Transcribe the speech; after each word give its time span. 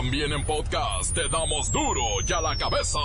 También 0.00 0.32
en 0.32 0.42
podcast 0.46 1.14
te 1.14 1.28
damos 1.28 1.70
duro 1.70 2.00
y 2.26 2.32
a 2.32 2.40
la 2.40 2.56
cabeza. 2.56 2.98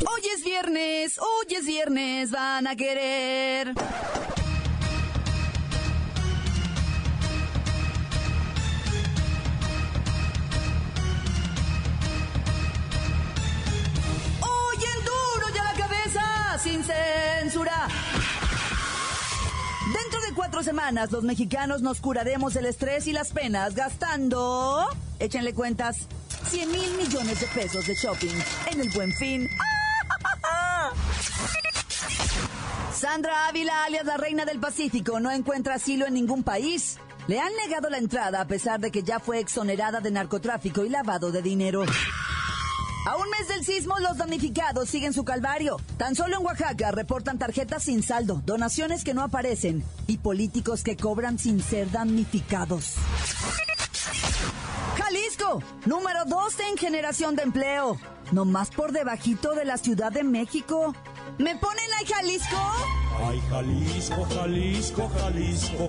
Hoy 0.00 0.22
es 0.34 0.42
viernes, 0.42 1.18
hoy 1.18 1.54
es 1.54 1.66
viernes, 1.66 2.30
van 2.30 2.66
a 2.66 2.74
querer. 2.74 3.74
De 20.30 20.36
cuatro 20.36 20.62
semanas, 20.62 21.10
los 21.10 21.24
mexicanos 21.24 21.82
nos 21.82 22.00
curaremos 22.00 22.54
el 22.54 22.66
estrés 22.66 23.06
y 23.06 23.12
las 23.12 23.32
penas 23.32 23.74
gastando, 23.74 24.86
échenle 25.18 25.54
cuentas, 25.54 26.06
100 26.50 26.70
mil 26.70 26.96
millones 26.96 27.40
de 27.40 27.46
pesos 27.48 27.86
de 27.86 27.94
shopping 27.94 28.34
en 28.70 28.80
el 28.80 28.90
buen 28.90 29.12
fin. 29.12 29.48
Sandra 32.94 33.48
Ávila, 33.48 33.84
alias 33.84 34.04
la 34.04 34.18
reina 34.18 34.44
del 34.44 34.60
Pacífico, 34.60 35.20
no 35.20 35.30
encuentra 35.30 35.74
asilo 35.74 36.06
en 36.06 36.14
ningún 36.14 36.44
país. 36.44 36.98
Le 37.26 37.40
han 37.40 37.52
negado 37.66 37.90
la 37.90 37.98
entrada 37.98 38.40
a 38.40 38.46
pesar 38.46 38.80
de 38.80 38.90
que 38.90 39.02
ya 39.02 39.20
fue 39.20 39.40
exonerada 39.40 40.00
de 40.00 40.10
narcotráfico 40.10 40.84
y 40.84 40.90
lavado 40.90 41.32
de 41.32 41.42
dinero. 41.42 41.84
A 43.10 43.16
un 43.16 43.28
mes 43.28 43.48
del 43.48 43.64
sismo, 43.64 43.98
los 43.98 44.18
damnificados 44.18 44.88
siguen 44.88 45.12
su 45.12 45.24
calvario. 45.24 45.78
Tan 45.96 46.14
solo 46.14 46.36
en 46.38 46.46
Oaxaca 46.46 46.92
reportan 46.92 47.40
tarjetas 47.40 47.82
sin 47.82 48.04
saldo, 48.04 48.40
donaciones 48.46 49.02
que 49.02 49.14
no 49.14 49.24
aparecen 49.24 49.82
y 50.06 50.18
políticos 50.18 50.84
que 50.84 50.96
cobran 50.96 51.36
sin 51.36 51.60
ser 51.60 51.90
damnificados. 51.90 52.94
Jalisco, 54.96 55.60
número 55.86 56.24
12 56.24 56.62
en 56.68 56.76
generación 56.76 57.34
de 57.34 57.42
empleo. 57.42 57.98
No 58.30 58.44
más 58.44 58.70
por 58.70 58.92
debajito 58.92 59.56
de 59.56 59.64
la 59.64 59.76
Ciudad 59.76 60.12
de 60.12 60.22
México. 60.22 60.94
¿Me 61.38 61.56
ponen 61.56 61.92
ahí 61.98 62.06
Jalisco? 62.06 62.56
Ay, 63.26 63.42
Jalisco, 63.50 64.24
Jalisco, 64.36 65.10
Jalisco. 65.18 65.88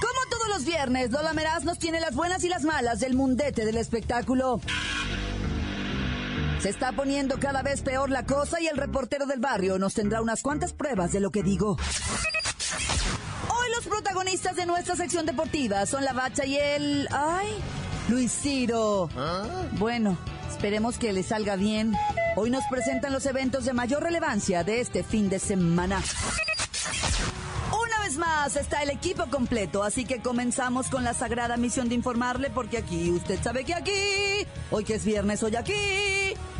Como 0.00 0.20
todos 0.30 0.48
los 0.48 0.64
viernes, 0.64 1.10
Lola 1.10 1.34
Meraz 1.34 1.64
nos 1.64 1.78
tiene 1.78 2.00
las 2.00 2.14
buenas 2.14 2.42
y 2.44 2.48
las 2.48 2.62
malas 2.62 2.98
del 3.00 3.12
mundete 3.14 3.66
del 3.66 3.76
espectáculo. 3.76 4.58
Se 6.62 6.68
está 6.68 6.92
poniendo 6.92 7.40
cada 7.40 7.62
vez 7.62 7.82
peor 7.82 8.08
la 8.08 8.24
cosa 8.24 8.60
y 8.60 8.68
el 8.68 8.76
reportero 8.76 9.26
del 9.26 9.40
barrio 9.40 9.80
nos 9.80 9.94
tendrá 9.94 10.22
unas 10.22 10.42
cuantas 10.42 10.72
pruebas 10.72 11.10
de 11.10 11.18
lo 11.18 11.32
que 11.32 11.42
digo. 11.42 11.76
Hoy 13.48 13.70
los 13.74 13.84
protagonistas 13.84 14.54
de 14.54 14.64
nuestra 14.64 14.94
sección 14.94 15.26
deportiva 15.26 15.84
son 15.86 16.04
la 16.04 16.12
Bacha 16.12 16.46
y 16.46 16.56
el... 16.56 17.08
¡Ay! 17.10 17.48
Luis 18.08 18.30
Ciro. 18.30 19.08
Bueno, 19.72 20.16
esperemos 20.48 20.98
que 20.98 21.12
le 21.12 21.24
salga 21.24 21.56
bien. 21.56 21.94
Hoy 22.36 22.50
nos 22.50 22.62
presentan 22.70 23.12
los 23.12 23.26
eventos 23.26 23.64
de 23.64 23.72
mayor 23.72 24.04
relevancia 24.04 24.62
de 24.62 24.80
este 24.80 25.02
fin 25.02 25.28
de 25.28 25.40
semana. 25.40 26.00
Una 27.72 27.98
vez 28.04 28.18
más 28.18 28.54
está 28.54 28.84
el 28.84 28.90
equipo 28.90 29.26
completo, 29.26 29.82
así 29.82 30.04
que 30.04 30.20
comenzamos 30.20 30.90
con 30.90 31.02
la 31.02 31.12
sagrada 31.12 31.56
misión 31.56 31.88
de 31.88 31.96
informarle, 31.96 32.50
porque 32.50 32.78
aquí, 32.78 33.10
usted 33.10 33.42
sabe 33.42 33.64
que 33.64 33.74
aquí, 33.74 34.46
hoy 34.70 34.84
que 34.84 34.94
es 34.94 35.04
viernes, 35.04 35.42
hoy 35.42 35.56
aquí, 35.56 35.72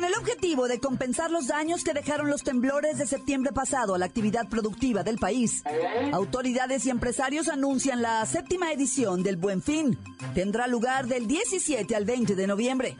Con 0.00 0.08
el 0.08 0.16
objetivo 0.18 0.66
de 0.66 0.80
compensar 0.80 1.30
los 1.30 1.48
daños 1.48 1.84
que 1.84 1.92
dejaron 1.92 2.30
los 2.30 2.42
temblores 2.42 2.96
de 2.96 3.06
septiembre 3.06 3.52
pasado 3.52 3.94
a 3.94 3.98
la 3.98 4.06
actividad 4.06 4.48
productiva 4.48 5.02
del 5.02 5.18
país, 5.18 5.62
autoridades 6.14 6.86
y 6.86 6.90
empresarios 6.90 7.48
anuncian 7.48 8.00
la 8.00 8.24
séptima 8.24 8.72
edición 8.72 9.22
del 9.22 9.36
Buen 9.36 9.60
Fin. 9.60 9.98
Tendrá 10.34 10.68
lugar 10.68 11.06
del 11.06 11.26
17 11.26 11.94
al 11.94 12.06
20 12.06 12.34
de 12.34 12.46
noviembre. 12.46 12.96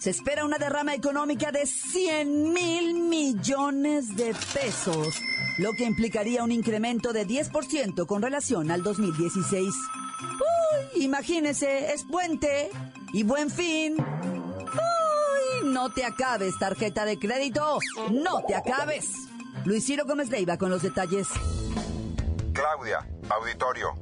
Se 0.00 0.10
espera 0.10 0.44
una 0.44 0.58
derrama 0.58 0.92
económica 0.92 1.52
de 1.52 1.66
100 1.66 2.52
mil 2.52 2.94
millones 2.94 4.16
de 4.16 4.34
pesos, 4.52 5.14
lo 5.58 5.70
que 5.74 5.84
implicaría 5.84 6.42
un 6.42 6.50
incremento 6.50 7.12
de 7.12 7.28
10% 7.28 8.06
con 8.06 8.22
relación 8.22 8.72
al 8.72 8.82
2016. 8.82 9.72
Uy, 10.96 11.04
imagínese, 11.04 11.92
es 11.92 12.02
puente 12.02 12.70
y 13.12 13.22
buen 13.22 13.50
fin. 13.50 13.98
No 15.74 15.90
te 15.90 16.04
acabes, 16.04 16.56
tarjeta 16.56 17.04
de 17.04 17.18
crédito. 17.18 17.80
No 18.08 18.44
te 18.46 18.54
acabes. 18.54 19.10
Luis 19.64 19.84
Ciro 19.84 20.04
Gómez 20.06 20.30
Leiva 20.30 20.56
con 20.56 20.70
los 20.70 20.82
detalles. 20.82 21.26
Claudia, 22.52 23.04
auditorio. 23.28 23.92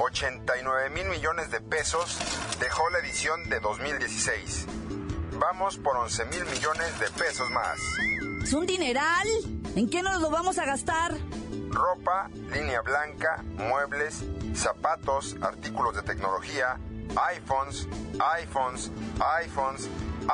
89 0.00 0.90
mil 0.90 1.06
millones 1.06 1.48
de 1.52 1.60
pesos 1.60 2.18
dejó 2.58 2.90
la 2.90 2.98
edición 2.98 3.48
de 3.48 3.60
2016. 3.60 4.66
Vamos 5.38 5.78
por 5.78 5.96
11 5.96 6.24
mil 6.24 6.44
millones 6.46 6.98
de 6.98 7.08
pesos 7.10 7.48
más. 7.50 7.78
¿Es 8.42 8.52
un 8.52 8.66
dineral? 8.66 9.28
¿En 9.76 9.88
qué 9.88 10.02
nos 10.02 10.20
lo 10.20 10.28
vamos 10.28 10.58
a 10.58 10.64
gastar? 10.64 11.12
Ropa, 11.70 12.30
línea 12.52 12.80
blanca, 12.80 13.44
muebles, 13.58 14.24
zapatos, 14.56 15.36
artículos 15.40 15.94
de 15.94 16.02
tecnología, 16.02 16.80
iPhones, 17.16 17.86
iPhones, 18.40 18.90
iPhones, 19.42 19.88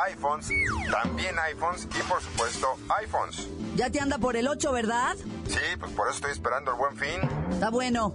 iPhones, 0.08 0.48
también 0.90 1.38
iPhones 1.38 1.88
y 1.98 2.02
por 2.02 2.22
supuesto 2.22 2.76
iPhones. 3.02 3.48
Ya 3.76 3.90
te 3.90 4.00
anda 4.00 4.18
por 4.18 4.36
el 4.36 4.48
8, 4.48 4.72
¿verdad? 4.72 5.16
Sí, 5.46 5.76
pues 5.78 5.92
por 5.92 6.08
eso 6.08 6.16
estoy 6.16 6.32
esperando 6.32 6.72
el 6.72 6.76
buen 6.78 6.96
fin. 6.96 7.20
Está 7.50 7.70
bueno. 7.70 8.12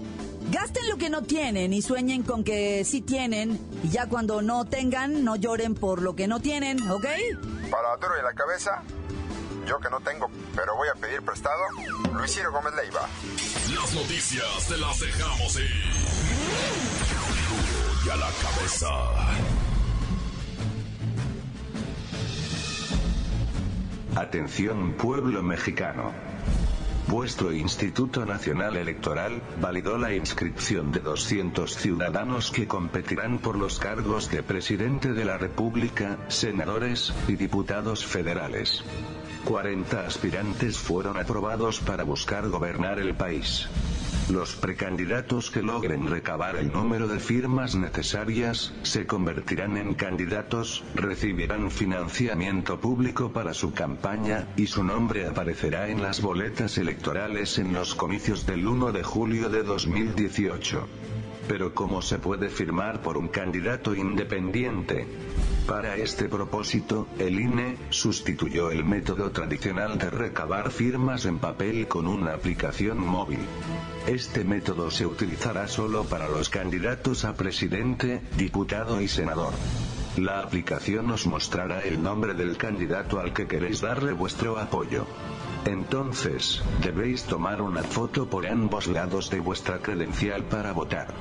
Gasten 0.51 0.88
lo 0.90 0.97
que 0.97 1.09
no 1.09 1.24
tienen 1.24 1.74
y 1.74 1.81
sueñen 1.81 2.24
con 2.24 2.44
que 2.44 2.84
sí 2.85 3.01
tienen. 3.01 3.59
Y 3.81 3.90
ya 3.90 4.07
cuando 4.07 4.41
no 4.41 4.66
tengan, 4.66 5.24
no 5.24 5.35
lloren 5.35 5.74
por 5.74 6.01
lo 6.01 6.16
que 6.16 6.28
no 6.28 6.41
tienen, 6.41 6.80
¿ok? 6.91 7.06
Para 7.72 7.95
duro 7.97 8.16
de 8.16 8.24
la 8.24 8.34
cabeza, 8.34 8.84
yo 9.66 9.80
que 9.80 9.90
no 9.90 10.00
tengo, 10.01 10.30
pero 10.56 10.75
voy 10.75 10.90
a 10.90 11.00
pedir 11.00 11.22
prestado, 11.22 11.62
Luis 12.13 12.34
Ciro 12.34 12.51
Gómez 12.51 12.74
Leiva. 12.75 13.07
Las 13.74 13.94
noticias 13.94 14.68
te 14.68 14.78
las 14.78 15.00
dejamos 15.00 15.56
ir. 15.56 17.03
A 18.12 18.16
la 18.18 18.28
cabeza. 18.28 18.90
Atención 24.14 24.94
pueblo 24.97 25.41
mexicano. 25.41 26.12
Vuestro 27.08 27.53
Instituto 27.53 28.25
Nacional 28.25 28.75
Electoral 28.75 29.42
validó 29.62 29.97
la 29.97 30.13
inscripción 30.13 30.92
de 30.92 31.00
200 31.00 31.75
ciudadanos 31.78 32.52
que 32.52 32.68
competirán 32.68 33.40
por 33.40 33.58
los 33.58 33.80
cargos 33.80 34.30
de 34.30 34.44
presidente 34.44 35.13
de 35.13 35.24
la 35.24 35.38
República, 35.38 36.18
senadores 36.28 37.13
y 37.30 37.38
diputados 37.38 38.06
federales. 38.06 38.84
40 39.46 40.06
aspirantes 40.06 40.78
fueron 40.78 41.18
aprobados 41.18 41.80
para 41.80 42.03
buscar 42.03 42.50
gobernar 42.50 43.00
el 43.00 43.16
país. 43.16 43.69
Los 44.30 44.56
precandidatos 44.56 45.52
que 45.52 45.62
logren 45.62 46.08
recabar 46.08 46.56
el 46.56 46.72
número 46.72 47.08
de 47.08 47.20
firmas 47.20 47.76
necesarias, 47.76 48.74
se 48.84 49.06
convertirán 49.06 49.75
en 49.75 49.94
candidatos, 49.96 50.84
recibirán 50.96 51.70
financiamiento 51.70 52.80
público 52.80 53.34
para 53.34 53.54
su 53.54 53.74
campaña, 53.74 54.48
y 54.56 54.68
su 54.68 54.84
nombre 54.84 55.28
aparecerá 55.28 55.90
en 55.90 56.02
las 56.02 56.22
boletas 56.22 56.78
electorales 56.78 57.58
en 57.60 57.74
los 57.74 57.96
comicios 57.96 58.46
del 58.46 58.66
1 58.66 58.94
de 58.94 59.04
julio 59.04 59.50
de 59.50 59.64
2018. 59.64 60.88
Pero 61.48 61.74
¿cómo 61.74 62.02
se 62.02 62.18
puede 62.18 62.50
firmar 62.50 63.02
por 63.02 63.18
un 63.18 63.28
candidato 63.28 63.94
independiente? 63.94 65.06
Para 65.68 65.95
este 65.95 66.27
propósito, 66.27 67.07
el 67.19 67.39
INE 67.39 67.77
sustituyó 67.89 68.69
el 68.69 68.83
método 68.83 69.31
tradicional 69.31 69.98
de 69.98 70.10
recabar 70.10 70.71
firmas 70.71 71.25
en 71.25 71.39
papel 71.39 71.88
con 71.88 72.06
una 72.06 72.33
aplicación 72.33 73.00
móvil. 73.00 73.39
Este 74.06 74.44
método 74.44 74.92
se 74.92 75.06
utilizará 75.06 75.69
solo 75.69 76.04
para 76.04 76.27
los 76.27 76.50
candidatos 76.50 77.24
a 77.24 77.36
presidente, 77.36 78.21
diputado 78.38 79.00
y 79.00 79.07
senador. 79.07 79.54
La 80.18 80.42
aplicación 80.42 81.10
os 81.10 81.25
mostrará 81.25 81.80
el 81.80 82.04
nombre 82.04 82.33
del 82.33 82.57
candidato 82.57 83.19
al 83.21 83.33
que 83.33 83.48
queréis 83.48 83.80
darle 83.80 84.12
vuestro 84.12 84.59
apoyo. 84.59 85.07
Entonces, 85.65 86.62
debéis 86.81 87.24
tomar 87.24 87.62
una 87.62 87.83
foto 87.83 88.27
por 88.27 88.45
ambos 88.45 88.88
lados 88.88 89.30
de 89.30 89.39
vuestra 89.39 89.80
credencial 89.80 90.44
para 90.44 90.74
votar. 90.74 91.13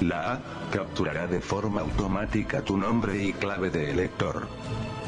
La 0.00 0.34
A, 0.34 0.40
capturará 0.70 1.26
de 1.26 1.40
forma 1.40 1.80
automática 1.80 2.62
tu 2.62 2.76
nombre 2.76 3.22
y 3.22 3.32
clave 3.32 3.70
de 3.70 3.90
elector. 3.90 4.46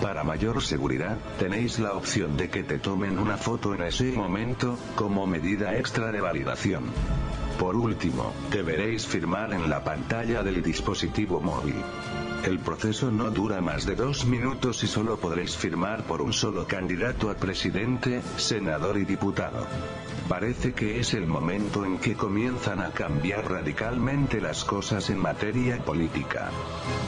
Para 0.01 0.25
mayor 0.25 0.63
seguridad, 0.63 1.19
tenéis 1.39 1.79
la 1.79 1.93
opción 1.93 2.39
de 2.39 2.49
que 2.49 2.63
te 2.63 2.79
tomen 2.79 3.19
una 3.19 3.37
foto 3.37 3.75
en 3.75 3.83
ese 3.83 4.13
momento, 4.13 4.79
como 4.97 5.27
medida 5.27 5.77
extra 5.77 6.11
de 6.11 6.23
validación. 6.23 6.85
Por 7.59 7.77
último, 7.77 8.33
deberéis 8.51 9.07
firmar 9.07 9.53
en 9.53 9.69
la 9.69 9.85
pantalla 9.85 10.43
del 10.43 10.63
dispositivo 10.63 11.41
móvil. 11.41 11.77
El 12.45 12.59
proceso 12.59 13.11
no 13.11 13.31
dura 13.31 13.61
más 13.61 13.85
de 13.85 13.95
dos 13.95 14.25
minutos 14.25 14.83
y 14.83 14.87
solo 14.87 15.19
podréis 15.19 15.57
firmar 15.57 16.05
por 16.05 16.23
un 16.23 16.33
solo 16.33 16.67
candidato 16.67 17.31
a 17.31 17.35
presidente, 17.35 18.23
senador 18.39 18.97
y 18.97 19.05
diputado. 19.05 19.67
Parece 20.27 20.73
que 20.73 21.01
es 21.01 21.13
el 21.13 21.27
momento 21.27 21.85
en 21.85 21.99
que 21.99 22.15
comienzan 22.15 22.81
a 22.81 22.93
cambiar 22.93 23.51
radicalmente 23.51 24.41
las 24.41 24.65
cosas 24.65 25.11
en 25.11 25.19
materia 25.19 25.85
política. 25.85 26.51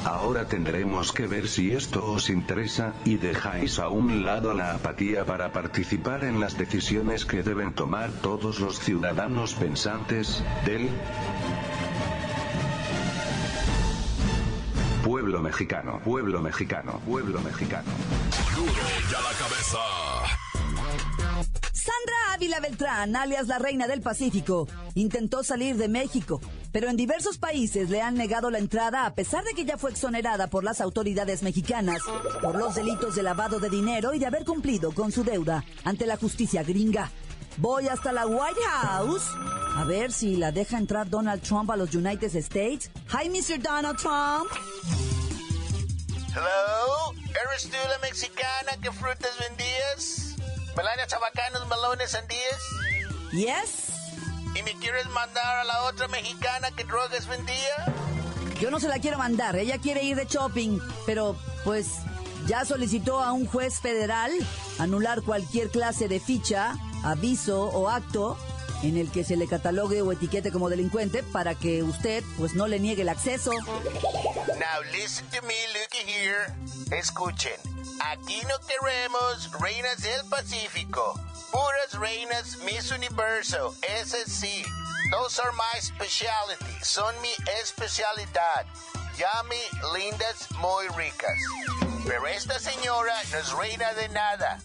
Ahora 0.05 0.47
tendremos 0.47 1.13
que 1.13 1.27
ver 1.27 1.49
si 1.49 1.73
esto 1.73 2.05
os 2.05 2.29
interesa, 2.29 2.93
y 3.05 3.17
dejáis 3.17 3.79
a 3.79 3.89
un 3.89 4.27
lado 4.27 4.53
la 4.53 4.73
apatía 4.75 5.25
para 5.25 5.51
participar 5.53 6.25
en 6.25 6.41
las 6.41 6.59
decisiones 6.59 7.25
que 7.25 7.43
deben 7.43 7.73
tomar 7.73 8.11
todos 8.11 8.61
los 8.61 8.81
ciudadanos 8.81 9.55
pensantes, 9.55 10.43
del 10.67 10.91
pueblo 15.33 15.49
mexicano, 15.49 16.01
pueblo 16.05 16.43
mexicano, 16.43 17.01
pueblo 17.07 17.41
mexicano. 17.41 17.91
Duro 18.55 18.73
ya 19.11 19.19
la 19.19 19.33
cabeza. 19.39 19.79
Sandra 21.73 22.35
Ávila 22.35 22.61
Beltrán, 22.61 23.17
alias 23.17 23.49
la 23.49 23.59
Reina 23.59 23.89
del 23.89 24.03
Pacífico, 24.03 24.69
intentó 24.95 25.43
salir 25.43 25.77
de 25.79 25.89
México, 25.89 26.39
pero 26.71 26.91
en 26.91 26.99
diversos 26.99 27.39
países 27.39 27.89
le 27.89 28.03
han 28.03 28.15
negado 28.15 28.51
la 28.51 28.59
entrada 28.59 29.07
a 29.07 29.15
pesar 29.15 29.43
de 29.45 29.55
que 29.55 29.65
ya 29.65 29.79
fue 29.79 29.93
exonerada 29.93 30.49
por 30.49 30.65
las 30.65 30.83
autoridades 30.83 31.43
mexicanas 31.43 32.03
por 32.43 32.55
los 32.55 32.75
delitos 32.75 33.15
de 33.15 33.23
lavado 33.23 33.59
de 33.59 33.71
dinero 33.71 34.13
y 34.13 34.19
de 34.19 34.27
haber 34.27 34.45
cumplido 34.45 34.93
con 34.93 35.13
su 35.13 35.25
deuda 35.25 35.65
ante 35.85 36.07
la 36.07 36.19
justicia 36.19 36.63
gringa. 36.63 37.11
Voy 37.57 37.89
hasta 37.89 38.13
la 38.13 38.27
White 38.27 38.61
House 38.69 39.31
a 39.77 39.85
ver 39.85 40.13
si 40.13 40.37
la 40.37 40.53
deja 40.53 40.77
entrar 40.77 41.09
Donald 41.09 41.41
Trump 41.41 41.71
a 41.71 41.77
los 41.77 41.95
United 41.95 42.37
States. 42.37 42.91
Hi, 43.09 43.31
Mr. 43.31 43.63
Donald 43.63 43.97
Trump. 43.97 45.12
Hello, 46.35 47.13
¿eres 47.29 47.65
tú 47.65 47.77
la 47.77 47.99
mexicana 47.99 48.81
que 48.81 48.91
frutas 48.91 49.33
vendías? 49.39 50.35
¿Melania 50.75 51.07
chabacanos, 51.07 51.69
melones, 51.69 52.13
sandías? 52.13 52.63
Yes. 53.33 53.93
¿Y 54.55 54.63
me 54.63 54.75
quieres 54.79 55.07
mandar 55.11 55.59
a 55.59 55.65
la 55.65 55.83
otra 55.83 56.09
mexicana 56.09 56.71
que 56.71 56.85
drogas 56.85 57.27
vendía? 57.27 57.95
Yo 58.59 58.71
no 58.71 58.81
se 58.81 58.89
la 58.89 58.99
quiero 58.99 59.19
mandar, 59.19 59.57
ella 59.57 59.77
quiere 59.77 60.05
ir 60.05 60.17
de 60.17 60.25
shopping, 60.25 60.79
pero 61.05 61.37
pues 61.65 61.89
ya 62.47 62.65
solicitó 62.65 63.21
a 63.21 63.33
un 63.33 63.47
juez 63.47 63.81
federal 63.81 64.33
anular 64.79 65.21
cualquier 65.21 65.69
clase 65.69 66.09
de 66.09 66.19
ficha, 66.19 66.77
aviso 67.05 67.65
o 67.65 67.91
acto 67.91 68.39
en 68.83 68.97
el 68.97 69.11
que 69.11 69.25
se 69.25 69.37
le 69.37 69.47
catalogue 69.47 70.03
o 70.03 70.13
etiquete 70.13 70.51
como 70.51 70.69
delincuente 70.69 71.23
para 71.23 71.55
que 71.55 71.83
usted 71.83 72.25
pues 72.39 72.55
no 72.55 72.67
le 72.67 72.81
niegue 72.81 73.03
el 73.03 73.09
acceso. 73.09 73.53
Now 73.53 74.83
listen 74.93 75.27
to 75.31 75.43
me, 75.43 75.55
looky 75.73 76.11
here. 76.11 76.53
Escuchen, 76.97 77.59
aquí 78.01 78.41
no 78.49 78.59
queremos 78.67 79.51
reinas 79.61 80.03
del 80.03 80.25
Pacífico. 80.29 81.15
Puras 81.51 81.99
reinas 82.01 82.59
Miss 82.65 82.91
Universo, 82.91 83.75
ese 84.01 84.29
sí. 84.29 84.65
Those 85.11 85.39
are 85.41 85.53
my 85.53 85.81
specialty, 85.81 86.57
son 86.83 87.15
mi 87.21 87.33
especialidad. 87.61 88.67
Yummy, 89.19 89.61
lindas, 89.95 90.51
muy 90.53 90.89
ricas. 90.97 91.39
Pero 92.07 92.27
esta 92.27 92.59
señora 92.59 93.15
no 93.31 93.39
es 93.39 93.53
reina 93.53 93.93
de 93.95 94.09
nada. 94.09 94.61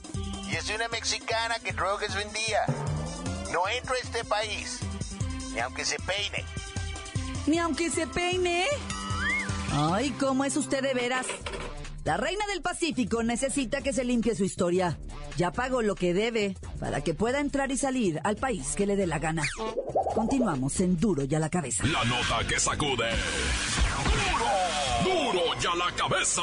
Y 0.50 0.56
es 0.56 0.70
una 0.70 0.88
mexicana 0.88 1.60
que 1.60 1.74
drogas 1.74 2.16
vendía. 2.16 2.66
No 3.52 3.68
entro 3.68 3.96
a 3.96 3.98
este 3.98 4.24
país, 4.26 4.80
ni 5.54 5.60
aunque 5.60 5.86
se 5.86 5.98
peine. 6.00 6.44
Ni 7.46 7.60
aunque 7.60 7.90
se 7.90 8.08
peine. 8.08 8.66
Ay, 9.72 10.12
¿cómo 10.20 10.44
es 10.44 10.58
usted 10.58 10.82
de 10.82 10.94
veras? 10.94 11.26
La 12.04 12.18
reina 12.18 12.46
del 12.48 12.62
Pacífico 12.62 13.24
necesita 13.24 13.82
que 13.82 13.94
se 13.94 14.04
limpie 14.04 14.36
su 14.36 14.44
historia. 14.44 14.98
Ya 15.38 15.52
pagó 15.52 15.82
lo 15.82 15.96
que 15.96 16.14
debe 16.14 16.56
para 16.80 17.02
que 17.02 17.14
pueda 17.14 17.40
entrar 17.40 17.72
y 17.72 17.78
salir 17.78 18.20
al 18.24 18.38
país 18.38 18.76
que 18.76 18.86
le 18.86 18.96
dé 18.96 19.08
la 19.08 19.20
gana. 19.20 19.44
Continuamos 20.16 20.80
en 20.80 20.98
Duro 21.00 21.24
y 21.24 21.36
a 21.36 21.40
la 21.40 21.50
cabeza. 21.50 21.86
La 21.86 22.04
nota 22.06 22.48
que 22.48 22.60
sacude. 22.60 23.10
Duro, 25.04 25.32
duro 25.34 25.60
ya 25.60 25.76
la 25.76 25.94
cabeza. 25.96 26.42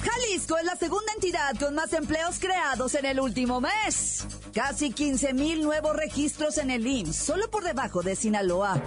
Jalisco 0.00 0.56
es 0.58 0.64
la 0.64 0.76
segunda 0.76 1.12
entidad 1.12 1.54
con 1.58 1.74
más 1.74 1.92
empleos 1.92 2.38
creados 2.38 2.94
en 2.94 3.04
el 3.04 3.20
último 3.20 3.60
mes. 3.60 4.26
Casi 4.56 4.90
15 4.90 5.34
mil 5.34 5.62
nuevos 5.62 5.94
registros 5.94 6.56
en 6.56 6.70
el 6.70 6.86
IMSS, 6.86 7.14
solo 7.14 7.50
por 7.50 7.62
debajo 7.62 8.02
de 8.02 8.16
Sinaloa. 8.16 8.80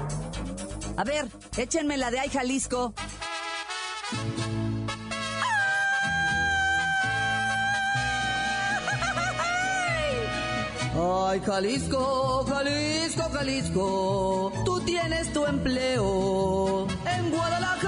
A 0.98 1.04
ver, 1.04 1.27
échenme 1.57 1.95
la 1.95 2.10
de 2.10 2.19
ahí, 2.21 2.30
Jalisco. 2.30 2.92
Ay, 10.95 11.39
Jalisco, 11.45 12.45
Jalisco, 12.50 13.30
Jalisco, 13.31 14.54
tú 14.66 14.80
tienes 14.80 15.31
tu 15.33 15.45
empleo 15.45 16.88
en 17.16 17.30
Guadalajara. 17.30 17.79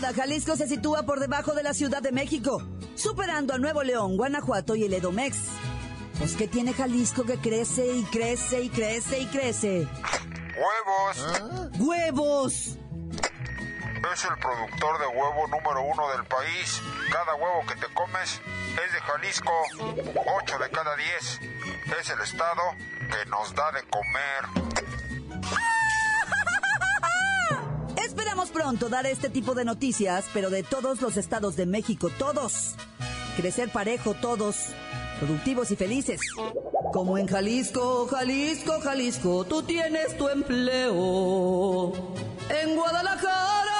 Jalisco 0.00 0.56
se 0.56 0.68
sitúa 0.68 1.04
por 1.04 1.20
debajo 1.20 1.54
de 1.54 1.62
la 1.62 1.72
Ciudad 1.72 2.02
de 2.02 2.12
México, 2.12 2.62
superando 2.94 3.54
a 3.54 3.58
Nuevo 3.58 3.82
León, 3.82 4.16
Guanajuato 4.16 4.76
y 4.76 4.84
el 4.84 4.92
Edomex. 4.92 5.38
Pues 6.18 6.36
que 6.36 6.48
tiene 6.48 6.74
Jalisco 6.74 7.24
que 7.24 7.38
crece 7.38 7.86
y 7.92 8.04
crece 8.04 8.62
y 8.62 8.68
crece 8.68 9.20
y 9.20 9.26
crece. 9.26 9.88
¡Huevos! 10.56 11.70
¡Huevos! 11.78 12.78
Es 14.12 14.24
el 14.24 14.36
productor 14.38 15.00
de 15.00 15.06
huevo 15.06 15.46
número 15.48 15.82
uno 15.82 16.10
del 16.10 16.24
país. 16.26 16.82
Cada 17.10 17.34
huevo 17.34 17.64
que 17.66 17.76
te 17.76 17.92
comes 17.94 18.40
es 18.84 18.92
de 18.92 19.00
Jalisco. 19.00 19.52
8 20.42 20.58
de 20.58 20.70
cada 20.70 20.94
10. 20.96 21.40
Es 22.00 22.10
el 22.10 22.20
estado 22.20 22.62
que 23.10 23.30
nos 23.30 23.54
da 23.54 23.72
de 23.72 23.82
comer. 23.84 24.66
Esperamos 28.04 28.50
pronto 28.50 28.88
dar 28.88 29.06
este 29.06 29.28
tipo 29.28 29.54
de 29.54 29.64
noticias, 29.64 30.24
pero 30.32 30.50
de 30.50 30.62
todos 30.62 31.00
los 31.00 31.16
estados 31.16 31.56
de 31.56 31.66
México, 31.66 32.10
todos. 32.18 32.74
Crecer 33.36 33.70
parejo, 33.70 34.14
todos. 34.14 34.68
Productivos 35.18 35.70
y 35.70 35.76
felices. 35.76 36.20
Como 36.92 37.18
en 37.18 37.26
Jalisco, 37.26 38.06
Jalisco, 38.06 38.80
Jalisco, 38.80 39.44
tú 39.44 39.62
tienes 39.62 40.16
tu 40.16 40.28
empleo. 40.28 41.92
En 42.48 42.76
Guadalajara. 42.76 43.75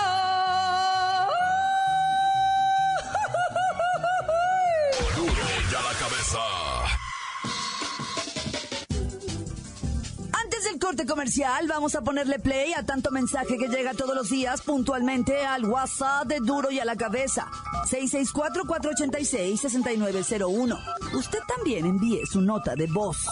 Corte 10.87 11.05
comercial, 11.05 11.67
vamos 11.67 11.97
a 11.97 12.03
ponerle 12.03 12.39
play 12.39 12.73
a 12.73 12.87
tanto 12.87 13.11
mensaje 13.11 13.59
que 13.59 13.67
llega 13.67 13.93
todos 13.93 14.15
los 14.15 14.31
días 14.31 14.63
puntualmente 14.63 15.45
al 15.45 15.65
WhatsApp 15.65 16.29
de 16.29 16.39
Duro 16.39 16.71
y 16.71 16.79
a 16.79 16.85
la 16.85 16.95
Cabeza. 16.95 17.49
664-486-6901. 17.91 20.79
Usted 21.13 21.41
también 21.57 21.87
envíe 21.87 22.25
su 22.25 22.41
nota 22.41 22.77
de 22.77 22.87
voz. 22.87 23.27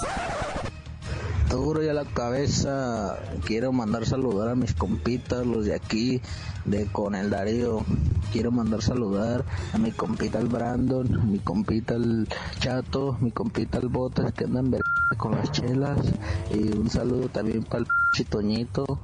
Duro 1.54 1.84
y 1.84 1.88
a 1.88 1.94
la 1.94 2.04
cabeza, 2.04 3.16
quiero 3.44 3.72
mandar 3.72 4.06
saludar 4.06 4.48
a 4.48 4.56
mis 4.56 4.74
compitas, 4.74 5.46
los 5.46 5.64
de 5.64 5.74
aquí, 5.74 6.20
de 6.64 6.86
con 6.86 7.14
el 7.14 7.30
Darío. 7.30 7.84
Quiero 8.32 8.50
mandar 8.50 8.82
saludar 8.82 9.44
a 9.72 9.78
mi 9.78 9.92
compita 9.92 10.40
el 10.40 10.48
Brandon, 10.48 11.20
a 11.20 11.24
mi 11.24 11.38
compita 11.38 11.94
el 11.94 12.28
Chato, 12.58 13.16
mi 13.20 13.30
compita 13.30 13.78
el 13.78 13.88
Botas 13.88 14.32
que 14.32 14.44
andan 14.44 14.72
ver 14.72 14.82
con 15.16 15.36
las 15.36 15.52
chelas. 15.52 16.00
Y 16.52 16.76
un 16.76 16.90
saludo 16.90 17.28
también 17.28 17.62
para 17.62 17.84
el 17.84 17.88
Chitoñito 18.12 18.98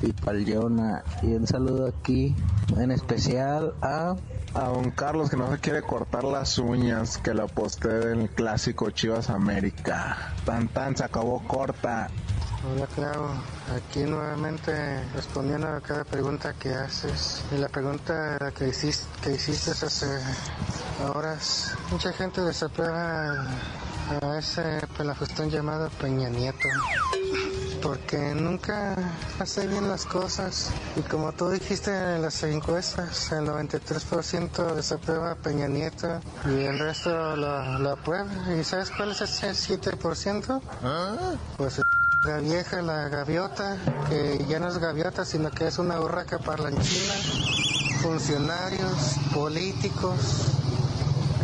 y 0.00 0.12
para 0.12 0.38
el 0.38 0.54
Jonah. 0.54 1.02
Y 1.22 1.34
un 1.34 1.48
saludo 1.48 1.88
aquí 1.88 2.36
en 2.76 2.92
especial 2.92 3.74
a 3.82 4.14
A 4.54 4.68
don 4.68 4.90
Carlos 4.90 5.28
que 5.30 5.36
no 5.36 5.50
se 5.50 5.58
quiere 5.58 5.82
cortar 5.82 6.24
las 6.24 6.58
uñas, 6.58 7.18
que 7.18 7.34
la 7.34 7.46
posté 7.46 8.12
en 8.12 8.22
el 8.22 8.30
clásico 8.30 8.90
Chivas 8.90 9.28
América. 9.28 10.34
Tan 10.44 10.68
tan 10.68 10.96
se 10.96 11.04
acabó 11.04 11.42
corta. 11.46 12.08
Hola 12.64 12.86
Clau, 12.86 13.28
aquí 13.76 14.00
nuevamente 14.00 14.72
respondiendo 15.14 15.68
a 15.68 15.80
cada 15.80 16.04
pregunta 16.04 16.54
que 16.54 16.74
haces. 16.74 17.44
Y 17.52 17.58
la 17.58 17.68
pregunta 17.68 18.38
que 18.56 18.68
hiciste, 18.68 19.06
que 19.22 19.34
hiciste 19.34 19.70
hace 19.70 20.06
horas, 21.14 21.76
mucha 21.90 22.12
gente 22.12 22.40
desaprueba 22.40 23.46
a 24.22 24.38
ese 24.38 24.80
pelafustón 24.96 25.50
llamado 25.50 25.90
Peña 26.00 26.28
Nieto. 26.28 26.68
Porque 27.82 28.34
nunca 28.34 28.96
hace 29.38 29.66
bien 29.66 29.88
las 29.88 30.06
cosas. 30.06 30.70
Y 30.96 31.00
como 31.02 31.32
tú 31.32 31.48
dijiste 31.50 31.90
en 31.90 32.22
las 32.22 32.42
encuestas, 32.42 33.32
el 33.32 33.46
93% 33.46 34.74
desaprueba 34.74 35.32
a 35.32 35.34
Peña 35.34 35.68
Nieto 35.68 36.20
y 36.46 36.64
el 36.64 36.78
resto 36.78 37.36
lo, 37.36 37.78
lo 37.78 37.90
aprueba. 37.90 38.30
¿Y 38.58 38.64
sabes 38.64 38.90
cuál 38.90 39.12
es 39.12 39.20
ese 39.20 39.50
7%? 39.50 40.60
Pues 41.56 41.80
la 42.24 42.38
vieja, 42.38 42.82
la 42.82 43.08
gaviota, 43.08 43.76
que 44.08 44.44
ya 44.48 44.58
no 44.58 44.68
es 44.68 44.78
gaviota, 44.78 45.24
sino 45.24 45.50
que 45.50 45.68
es 45.68 45.78
una 45.78 46.00
urraca 46.00 46.38
parlanchina, 46.38 47.14
funcionarios, 48.02 49.16
políticos 49.32 50.56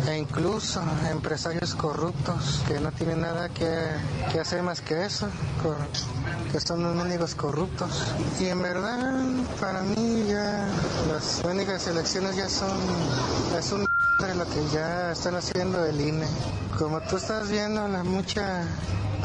e 0.07 0.17
incluso 0.17 0.81
empresarios 1.09 1.75
corruptos 1.75 2.61
que 2.67 2.79
no 2.79 2.91
tienen 2.91 3.21
nada 3.21 3.49
que, 3.49 3.69
que 4.31 4.39
hacer 4.39 4.61
más 4.63 4.81
que 4.81 5.05
eso, 5.05 5.27
que 6.51 6.59
son 6.59 6.85
unos 6.85 7.05
únicos 7.05 7.35
corruptos. 7.35 8.13
Y 8.39 8.47
en 8.47 8.61
verdad, 8.61 9.23
para 9.59 9.81
mí 9.81 10.25
ya 10.27 10.67
las 11.11 11.41
únicas 11.45 11.87
elecciones 11.87 12.35
ya 12.35 12.49
son, 12.49 12.77
es 13.57 13.71
un 13.71 13.87
de 14.19 14.35
lo 14.35 14.45
que 14.45 14.65
ya 14.73 15.11
están 15.11 15.35
haciendo 15.35 15.85
el 15.85 15.99
INE. 15.99 16.27
Como 16.77 17.01
tú 17.01 17.17
estás 17.17 17.49
viendo, 17.49 17.87
la 17.87 18.03
mucha 18.03 18.65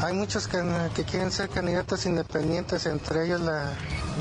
hay 0.01 0.13
muchos 0.13 0.47
que, 0.47 0.63
que 0.95 1.03
quieren 1.03 1.29
ser 1.29 1.49
candidatos 1.49 2.05
independientes, 2.05 2.85
entre 2.85 3.25
ellos 3.25 3.41
la, 3.41 3.73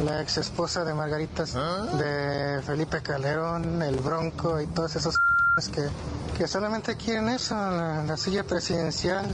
la 0.04 0.22
ex 0.22 0.38
esposa 0.38 0.84
de 0.84 0.92
Margarita, 0.92 1.44
de 1.44 2.62
Felipe 2.62 3.00
Calderón, 3.00 3.80
el 3.82 3.96
Bronco 3.96 4.60
y 4.60 4.66
todos 4.66 4.96
esos 4.96 5.20
que, 5.66 5.88
que 6.36 6.46
solamente 6.46 6.96
quieren 6.96 7.28
eso, 7.30 7.56
la, 7.56 8.04
la 8.04 8.16
silla 8.16 8.44
presidencial. 8.44 9.26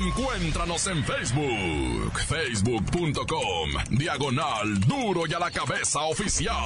Encuéntranos 0.00 0.86
en 0.86 1.04
Facebook, 1.04 2.18
facebook.com, 2.26 3.70
diagonal 3.90 4.80
duro 4.80 5.26
y 5.26 5.34
a 5.34 5.38
la 5.38 5.50
cabeza 5.50 6.00
oficial. 6.04 6.56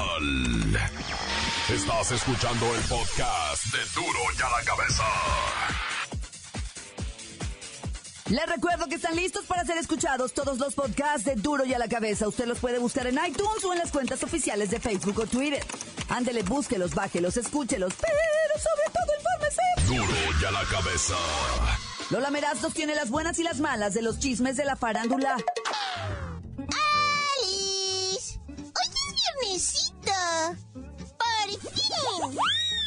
Estás 1.69 2.13
escuchando 2.13 2.67
el 2.77 2.81
podcast 2.83 3.65
de 3.73 4.01
duro 4.01 4.21
y 4.39 4.43
a 4.43 4.51
la 4.51 4.65
cabeza. 4.65 5.05
Les 8.33 8.47
recuerdo 8.47 8.87
que 8.87 8.95
están 8.95 9.15
listos 9.15 9.45
para 9.45 9.63
ser 9.65 9.77
escuchados 9.77 10.33
todos 10.33 10.59
los 10.59 10.75
podcasts 10.75 11.25
de 11.25 11.35
Duro 11.35 11.67
y 11.67 11.75
a 11.75 11.79
la 11.79 11.87
Cabeza. 11.89 12.27
Usted 12.27 12.47
los 12.47 12.61
puede 12.61 12.79
buscar 12.79 13.07
en 13.07 13.19
iTunes 13.27 13.63
o 13.63 13.73
en 13.75 13.79
las 13.79 13.91
cuentas 13.91 14.23
oficiales 14.23 14.71
de 14.71 14.81
Facebook 14.81 15.19
o 15.19 15.27
Twitter. 15.27 15.63
Ándele, 16.09 16.43
búsquelos, 16.43 16.95
bájelos, 16.95 17.37
escúchelos, 17.37 17.93
pero 18.53 18.65
sobre 18.65 18.85
todo 18.93 19.11
infórmese. 19.19 19.63
Duro 19.87 20.17
y 20.41 20.45
a 20.45 20.51
la 20.51 20.65
cabeza. 20.65 21.17
Lola 22.11 22.31
Meraz 22.31 22.63
nos 22.63 22.75
tiene 22.75 22.95
las 22.95 23.11
buenas 23.11 23.39
y 23.39 23.43
las 23.43 23.61
malas 23.61 23.95
de 23.95 24.03
los 24.03 24.19
chismes 24.19 24.57
de 24.57 24.65
la 24.65 24.77
farándula. 24.77 25.37
¡Alice! 27.39 28.39
¡Hoy 28.49 28.57
es 28.59 29.15
viernesito! 29.41 30.13
¡Por 31.19 31.49
fin! 31.73 32.39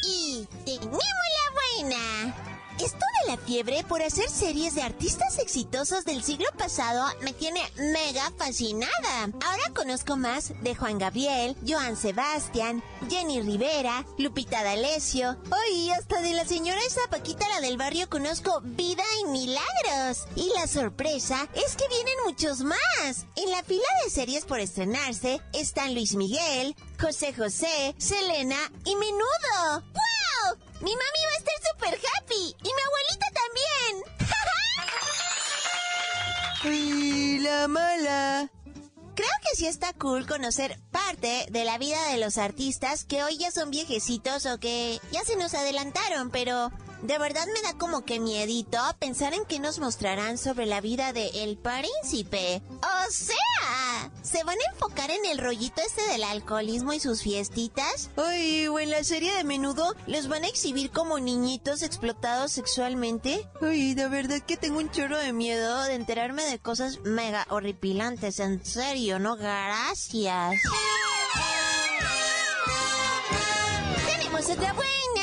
Y 0.08 0.48
tenemos 0.66 1.00
la 1.00 1.52
buena. 1.82 2.55
Esto 2.80 3.06
de 3.24 3.32
la 3.32 3.38
fiebre 3.38 3.84
por 3.88 4.04
hacer 4.04 4.30
series 4.30 4.76
de 4.76 4.82
artistas 4.82 5.40
exitosos 5.40 6.04
del 6.04 6.22
siglo 6.24 6.48
pasado 6.58 7.06
me 7.22 7.32
tiene 7.32 7.62
mega 7.78 8.32
fascinada. 8.38 8.92
Ahora 9.24 9.74
conozco 9.74 10.18
más 10.18 10.52
de 10.62 10.76
Juan 10.76 10.98
Gabriel, 10.98 11.56
Joan 11.66 11.96
Sebastián, 11.96 12.84
Jenny 13.10 13.42
Rivera, 13.42 14.06
Lupita 14.18 14.62
D'Alessio. 14.62 15.38
Hoy 15.52 15.90
hasta 15.92 16.22
de 16.22 16.34
la 16.34 16.46
señora 16.46 16.80
esa 16.86 17.02
Paquita 17.10 17.48
la 17.48 17.62
del 17.62 17.78
barrio 17.78 18.10
conozco 18.10 18.60
vida 18.62 19.04
y 19.22 19.30
milagros. 19.30 20.28
Y 20.36 20.52
la 20.60 20.68
sorpresa 20.68 21.48
es 21.54 21.78
que 21.78 21.88
vienen 21.88 22.16
muchos 22.26 22.60
más. 22.62 23.26
En 23.38 23.52
la 23.52 23.64
fila 23.64 23.88
de 24.04 24.10
series 24.10 24.44
por 24.44 24.60
estrenarse 24.60 25.40
están 25.54 25.94
Luis 25.94 26.16
Miguel, 26.16 26.76
José 27.00 27.34
José, 27.34 27.96
Selena 27.98 28.58
y 28.84 28.96
Menudo. 28.96 29.82
¡Wow! 29.94 30.58
Mi 30.82 30.92
mami 30.92 31.00
va 31.00 31.34
a 31.34 31.38
estar 31.38 31.56
súper 31.72 32.00
happy. 32.18 32.25
Creo 39.16 39.30
que 39.44 39.56
sí 39.56 39.68
está 39.68 39.94
cool 39.94 40.26
conocer 40.26 40.80
parte 40.92 41.46
de 41.52 41.64
la 41.64 41.78
vida 41.78 41.98
de 42.10 42.18
los 42.18 42.38
artistas 42.38 43.06
que 43.06 43.24
hoy 43.24 43.38
ya 43.38 43.52
son 43.52 43.70
viejecitos 43.70 44.46
o 44.46 44.60
que 44.60 45.00
ya 45.12 45.24
se 45.24 45.36
nos 45.36 45.54
adelantaron, 45.54 46.32
pero 46.32 46.72
de 47.04 47.18
verdad 47.20 47.46
me 47.54 47.62
da 47.62 47.78
como 47.78 48.04
que 48.04 48.20
miedito 48.20 48.80
pensar 49.00 49.34
en 49.34 49.46
qué 49.46 49.60
nos 49.60 49.80
mostrarán 49.80 50.38
sobre 50.38 50.66
la 50.66 50.82
vida 50.82 51.14
de 51.14 51.44
El 51.44 51.58
Príncipe. 51.58 52.64
O 52.82 53.12
sea, 53.12 53.36
¿se 54.22 54.44
van 54.44 54.58
a 54.58 54.74
enfocar 54.74 55.12
en 55.12 55.26
el 55.26 55.38
rollito 55.38 55.82
este 55.86 56.02
del 56.12 56.24
alcoholismo 56.24 56.94
y 56.94 57.00
sus 57.00 57.22
fiestitas? 57.22 58.10
Ay, 58.18 58.68
o 58.68 58.80
en 58.80 58.90
la 58.90 59.04
serie 59.04 59.34
de 59.36 59.44
menudo 59.44 59.96
los 60.08 60.28
van 60.28 60.44
a 60.44 60.48
exhibir 60.48 60.92
como 60.92 61.20
niñitos 61.20 61.82
explotados 61.82 62.52
sexualmente. 62.52 63.48
Ay, 63.62 63.94
de 63.94 64.08
verdad 64.08 64.42
que 64.42 64.58
tengo 64.58 64.80
un 64.80 64.92
chorro 64.92 65.18
de 65.18 65.34
miedo 65.34 65.84
de 65.84 65.96
enterarme 65.96 66.44
de 66.44 66.60
cosas 66.60 67.00
mega 67.04 67.46
horripilantes, 67.50 68.40
en 68.40 68.64
serio, 68.66 69.20
no 69.20 69.36
gracias. 69.36 70.56
Tenemos 74.06 74.50
otra 74.50 74.74
buena. 74.74 75.15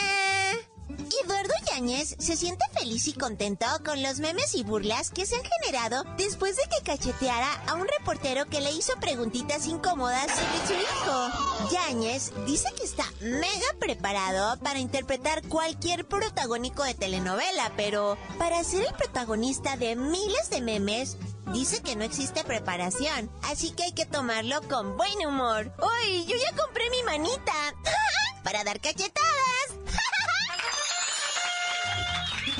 Yáñez 1.73 2.17
se 2.19 2.37
siente 2.37 2.67
feliz 2.75 3.09
y 3.09 3.15
contento 3.15 3.65
con 3.83 4.03
los 4.03 4.19
memes 4.21 4.55
y 4.55 4.63
burlas 4.63 5.11
que 5.11 5.25
se 5.25 5.37
han 5.37 5.43
generado 5.43 6.05
después 6.19 6.55
de 6.57 6.65
que 6.65 6.85
cacheteara 6.85 7.51
a 7.67 7.75
un 7.77 7.89
reportero 7.99 8.45
que 8.45 8.61
le 8.61 8.73
hizo 8.73 8.93
preguntitas 9.01 9.67
incómodas 9.67 10.27
sobre 10.27 10.67
su 10.67 10.75
hijo. 10.75 11.71
Yáñez 11.71 12.33
dice 12.45 12.69
que 12.77 12.85
está 12.85 13.05
mega 13.23 13.67
preparado 13.81 14.61
para 14.61 14.81
interpretar 14.81 15.43
cualquier 15.49 16.07
protagónico 16.07 16.85
de 16.85 16.93
telenovela, 16.93 17.73
pero 17.75 18.19
para 18.39 18.63
ser 18.65 18.85
el 18.85 18.95
protagonista 18.95 19.79
de 19.79 19.97
miles 19.97 20.51
de 20.51 20.61
memes, 20.61 21.17
Dice 21.53 21.83
que 21.83 21.97
no 21.97 22.05
existe 22.05 22.45
preparación, 22.45 23.31
así 23.43 23.73
que 23.73 23.83
hay 23.83 23.93
que 23.93 24.07
tomarlo 24.07 24.63
con 24.71 24.97
buen 24.97 25.27
humor. 25.27 25.71
¡Uy! 25.83 26.25
Yo 26.25 26.35
ya 26.35 26.57
compré 26.57 26.89
mi 26.89 27.03
manita 27.03 27.53
para 28.43 28.65
dar 28.65 28.81
cachetadas. 28.81 29.52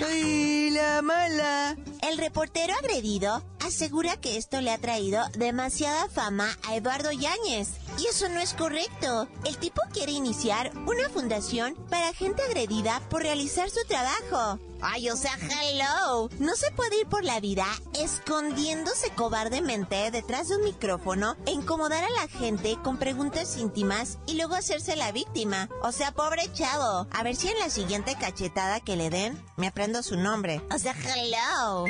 ¡Ay, 0.05 0.71
la 0.71 1.01
mala! 1.03 1.77
El 2.03 2.19
reportero 2.19 2.75
agredido 2.75 3.43
asegura 3.65 4.17
que 4.17 4.37
esto 4.37 4.61
le 4.61 4.71
ha 4.71 4.79
traído 4.79 5.23
demasiada 5.39 6.09
fama 6.09 6.49
a 6.67 6.75
Eduardo 6.75 7.13
Yáñez. 7.13 7.69
Y 7.99 8.07
eso 8.07 8.29
no 8.29 8.41
es 8.41 8.55
correcto. 8.55 9.29
El 9.45 9.59
tipo 9.59 9.81
quiere 9.93 10.13
iniciar 10.13 10.73
una 10.87 11.09
fundación 11.09 11.75
para 11.89 12.13
gente 12.15 12.43
agredida 12.43 13.01
por 13.11 13.23
realizar 13.23 13.71
su 13.71 13.85
trabajo. 13.87 14.59
Ay, 14.85 15.09
o 15.11 15.17
sea, 15.17 15.39
hello. 15.39 16.29
No 16.41 16.57
se 16.57 16.73
puede 16.73 17.01
ir 17.01 17.07
por 17.07 17.23
la 17.25 17.39
vida 17.39 17.67
escondiéndose 17.95 19.11
cobardemente 19.11 20.11
detrás 20.11 20.49
de 20.49 20.57
un 20.57 20.65
micrófono 20.65 21.37
e 21.47 21.53
incomodar 21.53 22.03
a 22.03 22.11
la 22.11 22.27
gente 22.27 22.77
con 22.83 22.99
preguntas 22.99 23.57
íntimas 23.57 24.19
y 24.27 24.35
luego 24.35 24.57
hacerse 24.57 24.97
la 24.97 25.13
víctima. 25.13 25.69
O 25.83 25.93
sea, 25.93 26.13
pobre 26.13 26.53
chavo. 26.53 27.07
A 27.13 27.23
ver 27.23 27.37
si 27.37 27.49
en 27.49 27.61
la 27.61 27.71
siguiente 27.71 28.17
cachetada 28.17 28.81
que 28.81 28.97
le 28.97 29.09
den 29.09 29.41
me 29.57 29.69
aprendo 29.69 30.03
su 30.03 30.17
nombre. 30.17 30.61
O 30.75 30.79
sea, 30.79 30.95
hello. 30.95 31.87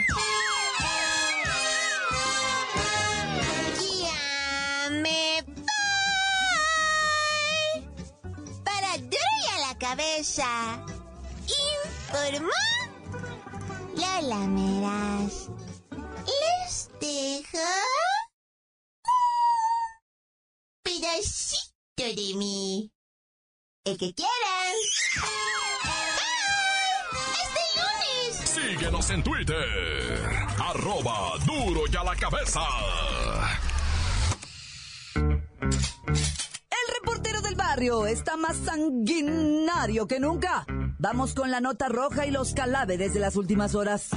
Ya 4.02 4.90
me 4.90 5.42
voy. 5.46 5.62
Para 8.62 8.92
a 8.92 9.58
la 9.68 9.78
cabeza. 9.78 10.84
Informó 12.12 12.81
Lola 13.94 14.46
Meras. 14.48 15.50
Les 16.26 16.90
dejo 17.00 17.58
un 19.04 19.12
pedacito 20.82 21.72
de 21.98 22.34
mí. 22.36 22.90
El 23.84 23.98
que 23.98 24.14
quieran. 24.14 24.74
¡Este 27.42 27.62
lunes! 27.76 28.48
Síguenos 28.48 29.10
en 29.10 29.22
Twitter. 29.22 30.20
Arroba 30.58 31.36
duro 31.44 31.82
y 31.92 31.96
a 31.96 32.04
la 32.04 32.16
cabeza. 32.16 32.60
El 35.14 36.94
reportero 36.94 37.42
del 37.42 37.56
barrio 37.56 38.06
está 38.06 38.36
más 38.36 38.56
sanguinario 38.56 40.06
que 40.06 40.18
nunca. 40.18 40.64
Vamos 41.02 41.34
con 41.34 41.50
la 41.50 41.60
nota 41.60 41.88
roja 41.88 42.26
y 42.26 42.30
los 42.30 42.54
cadáveres 42.54 43.12
de 43.12 43.18
las 43.18 43.34
últimas 43.34 43.74
horas. 43.74 44.10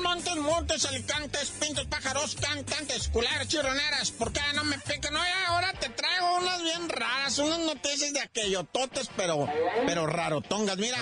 Montes, 0.00 0.36
montes, 0.36 0.86
alicantes, 0.86 1.50
pintos, 1.60 1.84
pájaros, 1.88 2.34
cantantes, 2.40 3.08
culebras, 3.08 3.48
chirroneras. 3.48 4.10
¿Por 4.12 4.32
qué 4.32 4.40
no 4.54 4.64
me 4.64 4.78
pican? 4.78 5.12
No, 5.12 5.20
ahora 5.48 5.74
te 5.74 5.90
traigo 5.90 6.38
unas 6.38 6.62
bien 6.62 6.88
raras, 6.88 7.38
unas 7.38 7.58
noticias 7.58 8.14
de 8.14 8.20
aquello 8.20 8.64
totes, 8.64 9.10
pero, 9.14 9.46
pero 9.86 10.06
rarotongas. 10.06 10.78
Mira, 10.78 10.96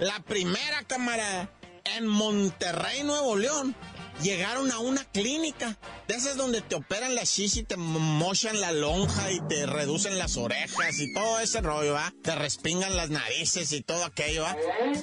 la 0.00 0.18
primera 0.20 0.82
cámara 0.84 1.50
en 1.84 2.06
Monterrey, 2.06 3.02
Nuevo 3.02 3.36
León 3.36 3.76
llegaron 4.22 4.70
a 4.70 4.78
una 4.78 5.04
clínica. 5.04 5.78
De 6.08 6.14
esas 6.14 6.36
donde 6.36 6.60
te 6.60 6.76
operan 6.76 7.14
la 7.14 7.24
chichi, 7.24 7.64
te 7.64 7.76
mochan 7.76 8.60
la 8.60 8.72
lonja 8.72 9.30
y 9.32 9.40
te 9.48 9.66
reducen 9.66 10.18
las 10.18 10.36
orejas 10.36 10.98
y 10.98 11.12
todo 11.12 11.40
ese 11.40 11.60
rollo, 11.60 11.94
¿va? 11.94 12.12
Te 12.22 12.34
respingan 12.34 12.96
las 12.96 13.10
narices 13.10 13.72
y 13.72 13.82
todo 13.82 14.04
aquello, 14.04 14.42
¿va? 14.42 14.56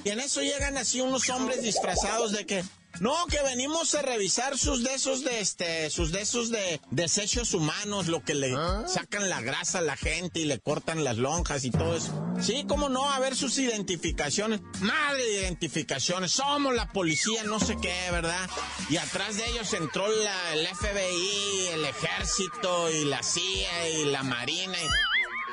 Y 0.03 0.09
en 0.09 0.19
eso 0.19 0.41
llegan 0.41 0.77
así 0.77 1.01
unos 1.01 1.29
hombres 1.29 1.61
disfrazados 1.61 2.31
de 2.31 2.45
que 2.45 2.63
no, 2.99 3.13
que 3.27 3.41
venimos 3.43 3.93
a 3.95 4.01
revisar 4.01 4.57
sus 4.57 4.83
de 4.83 4.93
esos 4.93 5.23
de 5.23 5.39
este, 5.39 5.89
sus 5.89 6.11
de 6.11 6.21
esos 6.21 6.49
de 6.51 6.79
desechos 6.91 7.53
humanos, 7.53 8.07
lo 8.07 8.23
que 8.23 8.33
le 8.35 8.53
Ah. 8.55 8.83
sacan 8.87 9.29
la 9.29 9.41
grasa 9.41 9.79
a 9.79 9.81
la 9.81 9.97
gente 9.97 10.39
y 10.39 10.45
le 10.45 10.59
cortan 10.59 11.03
las 11.03 11.17
lonjas 11.17 11.63
y 11.65 11.71
todo 11.71 11.95
eso. 11.95 12.13
Sí, 12.41 12.65
cómo 12.67 12.89
no, 12.89 13.09
a 13.11 13.19
ver 13.19 13.35
sus 13.35 13.57
identificaciones. 13.57 14.61
Madre 14.81 15.23
de 15.23 15.39
identificaciones, 15.41 16.31
somos 16.31 16.73
la 16.75 16.91
policía, 16.91 17.43
no 17.43 17.59
sé 17.59 17.77
qué, 17.81 17.95
¿verdad? 18.11 18.49
Y 18.89 18.97
atrás 18.97 19.37
de 19.37 19.47
ellos 19.49 19.71
entró 19.73 20.07
la- 20.07 20.53
el 20.53 20.67
FBI, 20.67 21.67
el 21.73 21.85
ejército 21.85 22.89
y 22.91 23.05
la 23.05 23.21
CIA 23.23 23.89
y 23.89 24.05
la 24.05 24.23
marina. 24.23 24.77
Y... 24.81 24.87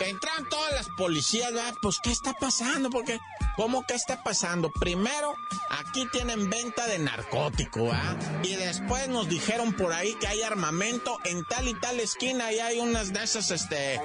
Entran 0.00 0.48
todas 0.48 0.72
las 0.72 0.88
policías, 0.88 1.52
¿verdad? 1.52 1.74
Pues, 1.82 1.98
¿qué 2.02 2.10
está 2.10 2.32
pasando? 2.32 2.90
Porque, 2.90 3.18
¿cómo 3.56 3.86
que 3.86 3.94
está 3.94 4.22
pasando? 4.22 4.70
Primero, 4.70 5.34
aquí 5.70 6.06
tienen 6.10 6.48
venta 6.48 6.86
de 6.86 6.98
narcótico, 6.98 7.90
¿ah? 7.92 8.16
Y 8.42 8.54
después 8.54 9.08
nos 9.08 9.28
dijeron 9.28 9.74
por 9.74 9.92
ahí 9.92 10.14
que 10.14 10.26
hay 10.26 10.42
armamento 10.42 11.18
en 11.24 11.44
tal 11.44 11.68
y 11.68 11.74
tal 11.74 12.00
esquina 12.00 12.50
y 12.52 12.60
hay 12.60 12.78
unas 12.78 13.12
de 13.12 13.22
esas, 13.22 13.50
este, 13.50 14.00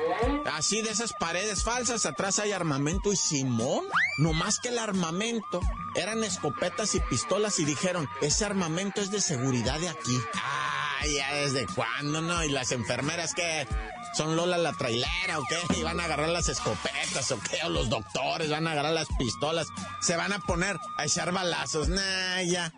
así 0.51 0.81
de 0.81 0.91
esas 0.91 1.13
paredes 1.13 1.63
falsas, 1.63 2.05
atrás 2.05 2.39
hay 2.39 2.51
armamento 2.51 3.13
y 3.13 3.15
Simón, 3.15 3.85
no 4.17 4.33
más 4.33 4.59
que 4.59 4.69
el 4.69 4.79
armamento, 4.79 5.61
eran 5.95 6.23
escopetas 6.23 6.93
y 6.95 6.99
pistolas 6.99 7.59
y 7.59 7.65
dijeron, 7.65 8.07
ese 8.21 8.45
armamento 8.45 9.01
es 9.01 9.11
de 9.11 9.21
seguridad 9.21 9.79
de 9.79 9.89
aquí. 9.89 10.19
Ah, 10.35 11.05
ya 11.07 11.35
desde 11.35 11.65
cuándo, 11.67 12.21
¿no? 12.21 12.43
Y 12.43 12.49
las 12.49 12.71
enfermeras 12.71 13.33
que 13.33 13.67
son 14.15 14.35
Lola 14.35 14.57
la 14.57 14.73
trailera 14.73 15.39
o 15.39 15.43
qué, 15.47 15.57
y 15.77 15.83
van 15.83 15.99
a 15.99 16.05
agarrar 16.05 16.29
las 16.29 16.49
escopetas 16.49 17.31
o 17.31 17.39
qué, 17.39 17.63
o 17.65 17.69
los 17.69 17.89
doctores 17.89 18.49
van 18.49 18.67
a 18.67 18.71
agarrar 18.71 18.93
las 18.93 19.07
pistolas, 19.17 19.67
se 20.01 20.15
van 20.15 20.33
a 20.33 20.39
poner 20.39 20.77
a 20.97 21.05
echar 21.05 21.31
balazos, 21.31 21.89
nah, 21.89 22.41
ya. 22.41 22.73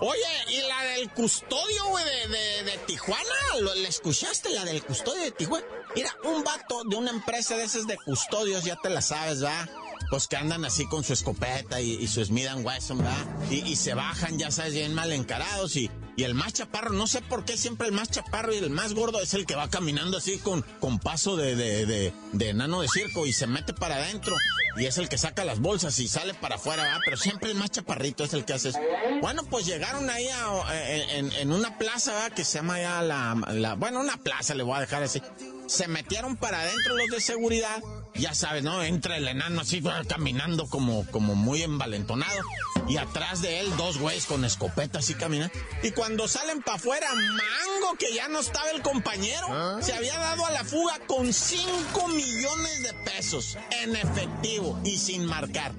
Oye, 0.00 0.20
¿y 0.48 0.60
la 0.62 0.82
del 0.84 1.10
custodio, 1.10 1.84
güey, 1.86 2.04
de, 2.04 2.28
de, 2.28 2.62
de 2.64 2.78
Tijuana? 2.86 3.24
¿Lo, 3.60 3.74
¿La 3.74 3.88
escuchaste, 3.88 4.50
la 4.50 4.64
del 4.64 4.82
custodio 4.82 5.22
de 5.22 5.30
Tijuana? 5.30 5.66
Mira, 5.94 6.10
un 6.24 6.42
vato 6.42 6.82
de 6.84 6.96
una 6.96 7.10
empresa 7.10 7.56
de 7.56 7.64
esas 7.64 7.86
de 7.86 7.96
custodios, 7.96 8.64
ya 8.64 8.76
te 8.76 8.88
la 8.88 9.02
sabes, 9.02 9.44
¿va? 9.44 9.68
Pues 10.10 10.26
que 10.26 10.36
andan 10.36 10.64
así 10.64 10.86
con 10.86 11.04
su 11.04 11.12
escopeta 11.12 11.80
y, 11.80 12.06
su 12.08 12.24
Smith 12.24 12.48
Wesson, 12.64 13.00
¿va? 13.00 13.16
Y, 13.48 13.76
se 13.76 13.94
bajan, 13.94 14.38
ya 14.38 14.50
sabes, 14.50 14.74
bien 14.74 14.92
mal 14.92 15.12
encarados 15.12 15.76
y, 15.76 15.88
y 16.16 16.24
el 16.24 16.34
más 16.34 16.52
chaparro, 16.52 16.92
no 16.92 17.06
sé 17.06 17.22
por 17.22 17.44
qué 17.44 17.56
siempre 17.56 17.86
el 17.86 17.92
más 17.92 18.10
chaparro 18.10 18.52
y 18.52 18.56
el 18.56 18.70
más 18.70 18.92
gordo 18.94 19.20
es 19.20 19.34
el 19.34 19.46
que 19.46 19.54
va 19.54 19.70
caminando 19.70 20.16
así 20.18 20.38
con, 20.38 20.62
con 20.80 20.98
paso 20.98 21.36
de, 21.36 21.54
de, 21.54 22.12
de, 22.32 22.48
enano 22.48 22.80
de 22.80 22.88
circo 22.88 23.24
y 23.24 23.32
se 23.32 23.46
mete 23.46 23.72
para 23.72 23.96
adentro. 23.96 24.34
Y 24.76 24.86
es 24.86 24.98
el 24.98 25.08
que 25.08 25.16
saca 25.18 25.44
las 25.44 25.60
bolsas 25.60 25.96
y 26.00 26.08
sale 26.08 26.34
para 26.34 26.56
afuera, 26.56 26.82
¿va? 26.84 27.00
Pero 27.04 27.16
siempre 27.16 27.50
el 27.50 27.56
más 27.56 27.70
chaparrito 27.70 28.24
es 28.24 28.34
el 28.34 28.44
que 28.44 28.52
hace 28.54 28.70
eso. 28.70 28.78
Bueno, 29.20 29.44
pues 29.44 29.64
llegaron 29.66 30.10
ahí 30.10 30.26
a- 30.28 30.90
en, 31.16 31.32
en- 31.32 31.52
una 31.52 31.76
plaza, 31.78 32.14
¿va? 32.14 32.30
Que 32.30 32.44
se 32.44 32.58
llama 32.58 32.80
ya 32.80 33.00
la, 33.02 33.36
la... 33.52 33.74
Bueno, 33.74 34.00
una 34.00 34.16
plaza, 34.16 34.54
le 34.54 34.62
voy 34.64 34.76
a 34.76 34.80
dejar 34.80 35.02
así. 35.04 35.22
Se 35.66 35.86
metieron 35.88 36.36
para 36.36 36.60
adentro 36.62 36.96
los 36.96 37.08
de 37.10 37.20
seguridad. 37.20 37.80
Ya 38.14 38.34
sabes, 38.34 38.62
¿no? 38.62 38.82
Entra 38.82 39.16
el 39.16 39.28
enano 39.28 39.60
así, 39.60 39.82
caminando 40.08 40.66
como, 40.66 41.06
como 41.10 41.34
muy 41.34 41.62
envalentonado. 41.62 42.40
Y 42.88 42.96
atrás 42.96 43.40
de 43.40 43.60
él, 43.60 43.76
dos 43.76 43.98
güeyes 43.98 44.26
con 44.26 44.44
escopeta 44.44 44.98
así 44.98 45.14
caminan. 45.14 45.50
Y 45.82 45.92
cuando 45.92 46.26
salen 46.28 46.60
para 46.62 46.76
afuera, 46.76 47.06
mango, 47.14 47.96
que 47.98 48.12
ya 48.14 48.28
no 48.28 48.40
estaba 48.40 48.70
el 48.70 48.82
compañero. 48.82 49.80
Se 49.80 49.92
había 49.92 50.16
dado 50.18 50.44
a 50.46 50.50
la 50.50 50.64
fuga 50.64 50.98
con 51.06 51.32
5 51.32 52.08
millones 52.08 52.82
de 52.82 52.92
pesos 53.04 53.56
en 53.82 53.96
efectivo 53.96 54.80
y 54.84 54.98
sin 54.98 55.24
marcar. 55.24 55.72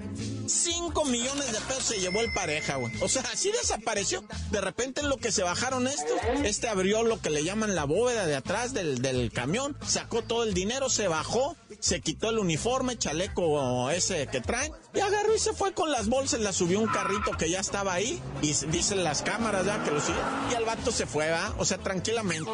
5 0.52 1.04
millones 1.06 1.50
de 1.52 1.60
pesos 1.62 1.84
se 1.84 1.98
llevó 2.00 2.20
el 2.20 2.32
pareja, 2.32 2.76
güey. 2.76 2.92
O 3.00 3.08
sea, 3.08 3.22
así 3.32 3.50
desapareció. 3.50 4.22
De 4.50 4.60
repente 4.60 5.00
en 5.00 5.08
lo 5.08 5.16
que 5.16 5.32
se 5.32 5.42
bajaron 5.42 5.86
estos, 5.88 6.18
este 6.44 6.68
abrió 6.68 7.02
lo 7.02 7.20
que 7.20 7.30
le 7.30 7.42
llaman 7.44 7.74
la 7.74 7.84
bóveda 7.84 8.26
de 8.26 8.36
atrás 8.36 8.74
del, 8.74 9.00
del 9.02 9.32
camión, 9.32 9.76
sacó 9.86 10.22
todo 10.22 10.44
el 10.44 10.54
dinero, 10.54 10.88
se 10.90 11.08
bajó, 11.08 11.56
se 11.80 12.00
quitó 12.00 12.30
el 12.30 12.38
uniforme, 12.38 12.96
chaleco 12.98 13.90
ese 13.90 14.26
que 14.26 14.40
traen, 14.40 14.72
y 14.94 15.00
agarró 15.00 15.34
y 15.34 15.38
se 15.38 15.52
fue 15.54 15.72
con 15.72 15.90
las 15.90 16.08
bolsas, 16.08 16.40
la 16.40 16.52
subió 16.52 16.78
un 16.80 16.88
carrito 16.88 17.32
que 17.38 17.48
ya 17.50 17.60
estaba 17.60 17.94
ahí, 17.94 18.20
y 18.42 18.52
dicen 18.66 19.02
las 19.04 19.22
cámaras 19.22 19.64
ya 19.66 19.82
que 19.84 19.90
lo 19.90 20.00
siguen, 20.00 20.20
y 20.50 20.54
el 20.54 20.64
vato 20.64 20.92
se 20.92 21.06
fue, 21.06 21.30
¿va? 21.30 21.54
O 21.58 21.64
sea, 21.64 21.78
tranquilamente. 21.78 22.50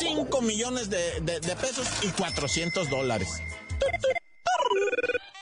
5 0.00 0.40
millones 0.42 0.88
de, 0.90 1.20
de- 1.20 1.40
de 1.40 1.56
pesos 1.56 1.86
y 2.02 2.08
400 2.08 2.88
dólares. 2.88 3.28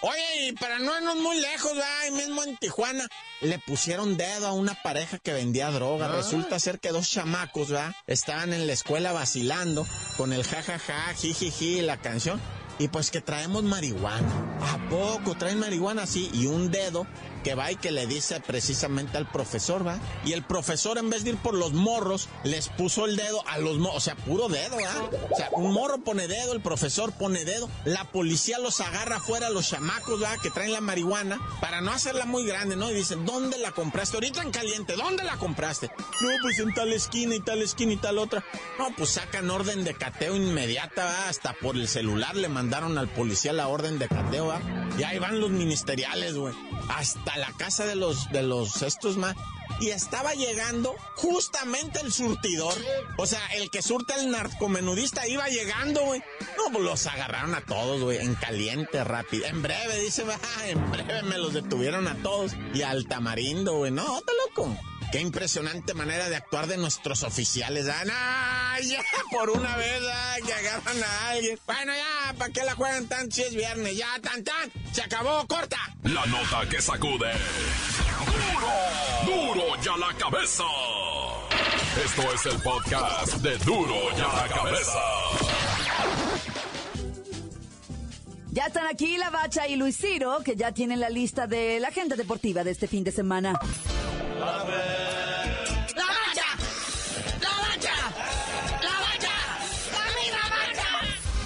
Oye, 0.02 0.48
y 0.48 0.52
para 0.52 0.78
no 0.78 0.96
irnos 0.96 1.16
muy 1.16 1.38
lejos, 1.40 1.74
¿verdad? 1.74 2.00
ahí 2.00 2.10
mismo 2.10 2.42
en 2.42 2.56
Tijuana, 2.56 3.06
le 3.42 3.58
pusieron 3.58 4.16
dedo 4.16 4.46
a 4.46 4.52
una 4.52 4.74
pareja 4.74 5.18
que 5.18 5.34
vendía 5.34 5.70
droga. 5.70 6.08
Resulta 6.08 6.58
ser 6.58 6.80
que 6.80 6.88
dos 6.88 7.10
chamacos, 7.10 7.68
¿verdad? 7.68 7.94
Estaban 8.06 8.54
en 8.54 8.66
la 8.66 8.72
escuela 8.72 9.12
vacilando 9.12 9.86
con 10.16 10.32
el 10.32 10.42
jajaja, 10.44 11.12
jijiji, 11.14 11.82
la 11.82 11.98
canción. 11.98 12.40
Y 12.78 12.88
pues 12.88 13.10
que 13.10 13.20
traemos 13.20 13.62
marihuana. 13.62 14.58
¿A 14.62 14.88
poco 14.88 15.36
traen 15.36 15.58
marihuana 15.58 16.04
así? 16.04 16.30
Y 16.32 16.46
un 16.46 16.70
dedo 16.70 17.06
que 17.42 17.54
va 17.54 17.70
y 17.72 17.76
que 17.76 17.90
le 17.90 18.06
dice 18.06 18.40
precisamente 18.40 19.16
al 19.16 19.30
profesor, 19.30 19.86
¿va? 19.86 19.98
Y 20.24 20.32
el 20.32 20.42
profesor 20.42 20.98
en 20.98 21.10
vez 21.10 21.24
de 21.24 21.30
ir 21.30 21.36
por 21.36 21.54
los 21.54 21.72
morros, 21.72 22.28
les 22.44 22.68
puso 22.68 23.06
el 23.06 23.16
dedo 23.16 23.46
a 23.48 23.58
los 23.58 23.78
morros, 23.78 23.96
o 23.96 24.00
sea, 24.00 24.16
puro 24.16 24.48
dedo, 24.48 24.76
¿va? 24.76 25.10
O 25.30 25.36
sea, 25.36 25.50
un 25.52 25.72
morro 25.72 25.98
pone 25.98 26.28
dedo, 26.28 26.52
el 26.52 26.60
profesor 26.60 27.12
pone 27.12 27.44
dedo, 27.44 27.68
la 27.84 28.04
policía 28.04 28.58
los 28.58 28.80
agarra 28.80 29.16
afuera 29.16 29.50
los 29.50 29.68
chamacos, 29.68 30.22
¿va? 30.22 30.36
Que 30.38 30.50
traen 30.50 30.72
la 30.72 30.80
marihuana, 30.80 31.40
para 31.60 31.80
no 31.80 31.92
hacerla 31.92 32.26
muy 32.26 32.44
grande, 32.44 32.76
¿no? 32.76 32.90
Y 32.90 32.94
dicen, 32.94 33.24
¿dónde 33.24 33.58
la 33.58 33.72
compraste? 33.72 34.16
Ahorita 34.16 34.42
en 34.42 34.50
caliente, 34.50 34.94
¿dónde 34.96 35.24
la 35.24 35.36
compraste? 35.36 35.90
No, 36.20 36.28
pues 36.42 36.58
en 36.58 36.74
tal 36.74 36.92
esquina 36.92 37.34
y 37.34 37.40
tal 37.40 37.62
esquina 37.62 37.92
y 37.92 37.96
tal 37.96 38.18
otra. 38.18 38.44
No, 38.78 38.94
pues 38.96 39.10
sacan 39.10 39.50
orden 39.50 39.84
de 39.84 39.94
cateo 39.94 40.36
inmediata, 40.36 41.04
¿va? 41.04 41.28
Hasta 41.28 41.52
por 41.54 41.76
el 41.76 41.88
celular 41.88 42.36
le 42.36 42.48
mandaron 42.48 42.98
al 42.98 43.08
policía 43.08 43.52
la 43.52 43.68
orden 43.68 43.98
de 43.98 44.08
cateo, 44.08 44.48
¿va? 44.48 44.60
Y 44.98 45.02
ahí 45.02 45.18
van 45.18 45.40
los 45.40 45.50
ministeriales, 45.50 46.34
güey. 46.34 46.54
Hasta 46.88 47.36
la 47.38 47.52
casa 47.52 47.86
de 47.86 47.96
los, 47.96 48.30
de 48.30 48.42
los 48.42 48.82
estos 48.82 49.16
más. 49.16 49.36
Y 49.80 49.90
estaba 49.90 50.34
llegando 50.34 50.94
justamente 51.14 52.00
el 52.00 52.12
surtidor. 52.12 52.74
O 53.16 53.26
sea, 53.26 53.40
el 53.54 53.70
que 53.70 53.80
surta 53.80 54.16
el 54.16 54.30
narcomenudista 54.30 55.26
iba 55.26 55.48
llegando, 55.48 56.04
güey. 56.04 56.22
No, 56.58 56.70
pues 56.72 56.84
los 56.84 57.06
agarraron 57.06 57.54
a 57.54 57.62
todos, 57.62 58.02
güey. 58.02 58.18
En 58.18 58.34
caliente, 58.34 59.02
rápido. 59.04 59.46
En 59.46 59.62
breve, 59.62 59.98
dice, 60.00 60.24
va, 60.24 60.38
en 60.66 60.90
breve 60.90 61.22
me 61.22 61.38
los 61.38 61.54
detuvieron 61.54 62.08
a 62.08 62.14
todos. 62.16 62.52
Y 62.74 62.82
al 62.82 63.06
tamarindo, 63.06 63.74
güey. 63.74 63.90
No, 63.90 64.18
está 64.18 64.32
loco. 64.46 64.76
Qué 65.12 65.20
impresionante 65.20 65.92
manera 65.92 66.28
de 66.28 66.36
actuar 66.36 66.68
de 66.68 66.76
nuestros 66.76 67.24
oficiales. 67.24 67.88
¿ah? 67.88 68.04
No, 68.04 68.82
ya, 68.84 69.02
por 69.32 69.50
una 69.50 69.76
vez, 69.76 70.00
ah, 70.08 70.36
que 70.46 70.52
agarran 70.52 71.02
a 71.02 71.30
alguien. 71.30 71.58
Bueno, 71.66 71.92
ya, 71.92 72.32
¿para 72.34 72.52
qué 72.52 72.62
la 72.64 72.74
juegan 72.74 73.08
tan 73.08 73.30
si 73.32 73.42
es 73.42 73.54
viernes? 73.54 73.96
Ya, 73.96 74.20
tan, 74.22 74.44
tan. 74.44 74.70
Se 74.92 75.02
acabó, 75.02 75.44
corta. 75.48 75.78
La 76.04 76.24
nota 76.26 76.68
que 76.68 76.80
sacude. 76.80 77.32
¡Duro! 79.24 79.54
¡Duro 79.54 79.82
ya 79.82 79.96
la 79.96 80.14
cabeza! 80.16 80.64
Esto 82.04 82.32
es 82.32 82.46
el 82.46 82.62
podcast 82.62 83.34
de 83.38 83.58
Duro 83.58 84.16
ya 84.16 84.28
la 84.28 84.48
cabeza. 84.48 85.00
Ya 88.52 88.66
están 88.66 88.86
aquí 88.86 89.16
la 89.16 89.30
Bacha 89.30 89.66
y 89.66 89.74
Luis 89.74 89.96
Ciro, 89.96 90.38
que 90.44 90.54
ya 90.54 90.72
tienen 90.72 91.00
la 91.00 91.10
lista 91.10 91.48
de 91.48 91.80
la 91.80 91.88
agenda 91.88 92.14
deportiva 92.14 92.62
de 92.62 92.70
este 92.70 92.86
fin 92.86 93.02
de 93.02 93.10
semana. 93.10 93.58
¡La 94.38 94.64
bacha! 94.64 94.99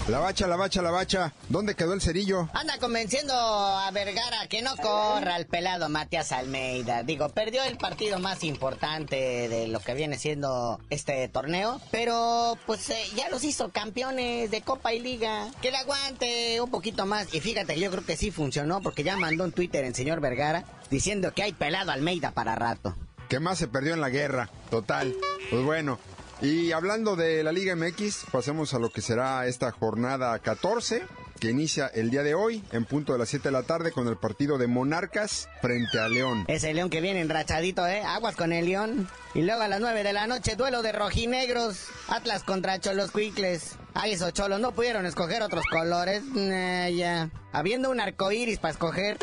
La 0.06 0.18
bacha, 0.18 0.46
la 0.46 0.56
bacha, 0.56 0.82
la 0.82 0.90
bacha. 0.90 1.32
¿Dónde 1.48 1.74
quedó 1.74 1.94
el 1.94 2.02
cerillo? 2.02 2.50
Anda 2.52 2.76
convenciendo 2.78 3.32
a 3.32 3.90
Vergara 3.90 4.46
que 4.50 4.60
no 4.60 4.76
corra 4.76 5.34
al 5.34 5.46
pelado 5.46 5.88
Matías 5.88 6.30
Almeida. 6.30 7.02
Digo, 7.02 7.30
perdió 7.30 7.62
el 7.64 7.78
partido 7.78 8.18
más 8.18 8.44
importante 8.44 9.48
de 9.48 9.66
lo 9.68 9.80
que 9.80 9.94
viene 9.94 10.18
siendo 10.18 10.78
este 10.90 11.26
torneo, 11.28 11.80
pero 11.90 12.58
pues 12.66 12.90
eh, 12.90 13.02
ya 13.16 13.30
los 13.30 13.44
hizo 13.44 13.70
campeones 13.70 14.50
de 14.50 14.60
Copa 14.60 14.92
y 14.92 15.00
Liga. 15.00 15.48
Que 15.62 15.70
le 15.70 15.78
aguante 15.78 16.60
un 16.60 16.70
poquito 16.70 17.06
más. 17.06 17.32
Y 17.32 17.40
fíjate, 17.40 17.80
yo 17.80 17.90
creo 17.90 18.04
que 18.04 18.18
sí 18.18 18.30
funcionó 18.30 18.82
porque 18.82 19.04
ya 19.04 19.16
mandó 19.16 19.44
un 19.44 19.52
Twitter 19.52 19.86
el 19.86 19.94
señor 19.94 20.20
Vergara 20.20 20.64
diciendo 20.90 21.32
que 21.32 21.44
hay 21.44 21.54
pelado 21.54 21.92
Almeida 21.92 22.30
para 22.32 22.54
rato. 22.56 22.94
¿Qué 23.30 23.40
más 23.40 23.56
se 23.56 23.68
perdió 23.68 23.94
en 23.94 24.02
la 24.02 24.10
guerra? 24.10 24.50
Total. 24.70 25.14
Pues 25.50 25.64
bueno. 25.64 25.98
Y 26.44 26.72
hablando 26.72 27.16
de 27.16 27.42
la 27.42 27.52
Liga 27.52 27.74
MX, 27.74 28.26
pasemos 28.30 28.74
a 28.74 28.78
lo 28.78 28.90
que 28.90 29.00
será 29.00 29.46
esta 29.46 29.70
jornada 29.70 30.38
14 30.38 31.02
que 31.40 31.48
inicia 31.48 31.86
el 31.86 32.10
día 32.10 32.22
de 32.22 32.34
hoy 32.34 32.62
en 32.70 32.84
punto 32.84 33.14
de 33.14 33.18
las 33.18 33.30
7 33.30 33.48
de 33.48 33.52
la 33.52 33.62
tarde 33.62 33.92
con 33.92 34.06
el 34.08 34.18
partido 34.18 34.58
de 34.58 34.66
Monarcas 34.66 35.48
frente 35.62 35.98
a 35.98 36.06
León. 36.06 36.44
Ese 36.48 36.74
León 36.74 36.90
que 36.90 37.00
viene 37.00 37.22
enrachadito, 37.22 37.86
¿eh? 37.86 38.02
Aguas 38.02 38.36
con 38.36 38.52
el 38.52 38.66
León. 38.66 39.08
Y 39.32 39.40
luego 39.40 39.62
a 39.62 39.68
las 39.68 39.80
9 39.80 40.02
de 40.02 40.12
la 40.12 40.26
noche, 40.26 40.54
duelo 40.54 40.82
de 40.82 40.92
rojinegros. 40.92 41.86
Atlas 42.08 42.42
contra 42.42 42.78
Cholos 42.78 43.10
Cuicles. 43.10 43.76
Ay, 43.94 44.12
esos 44.12 44.34
cholos 44.34 44.60
no 44.60 44.72
pudieron 44.72 45.06
escoger 45.06 45.40
otros 45.40 45.64
colores. 45.70 46.22
ya. 46.34 47.30
Habiendo 47.52 47.88
un 47.90 48.00
arco 48.00 48.30
iris 48.32 48.58
para 48.58 48.72
escoger. 48.72 49.16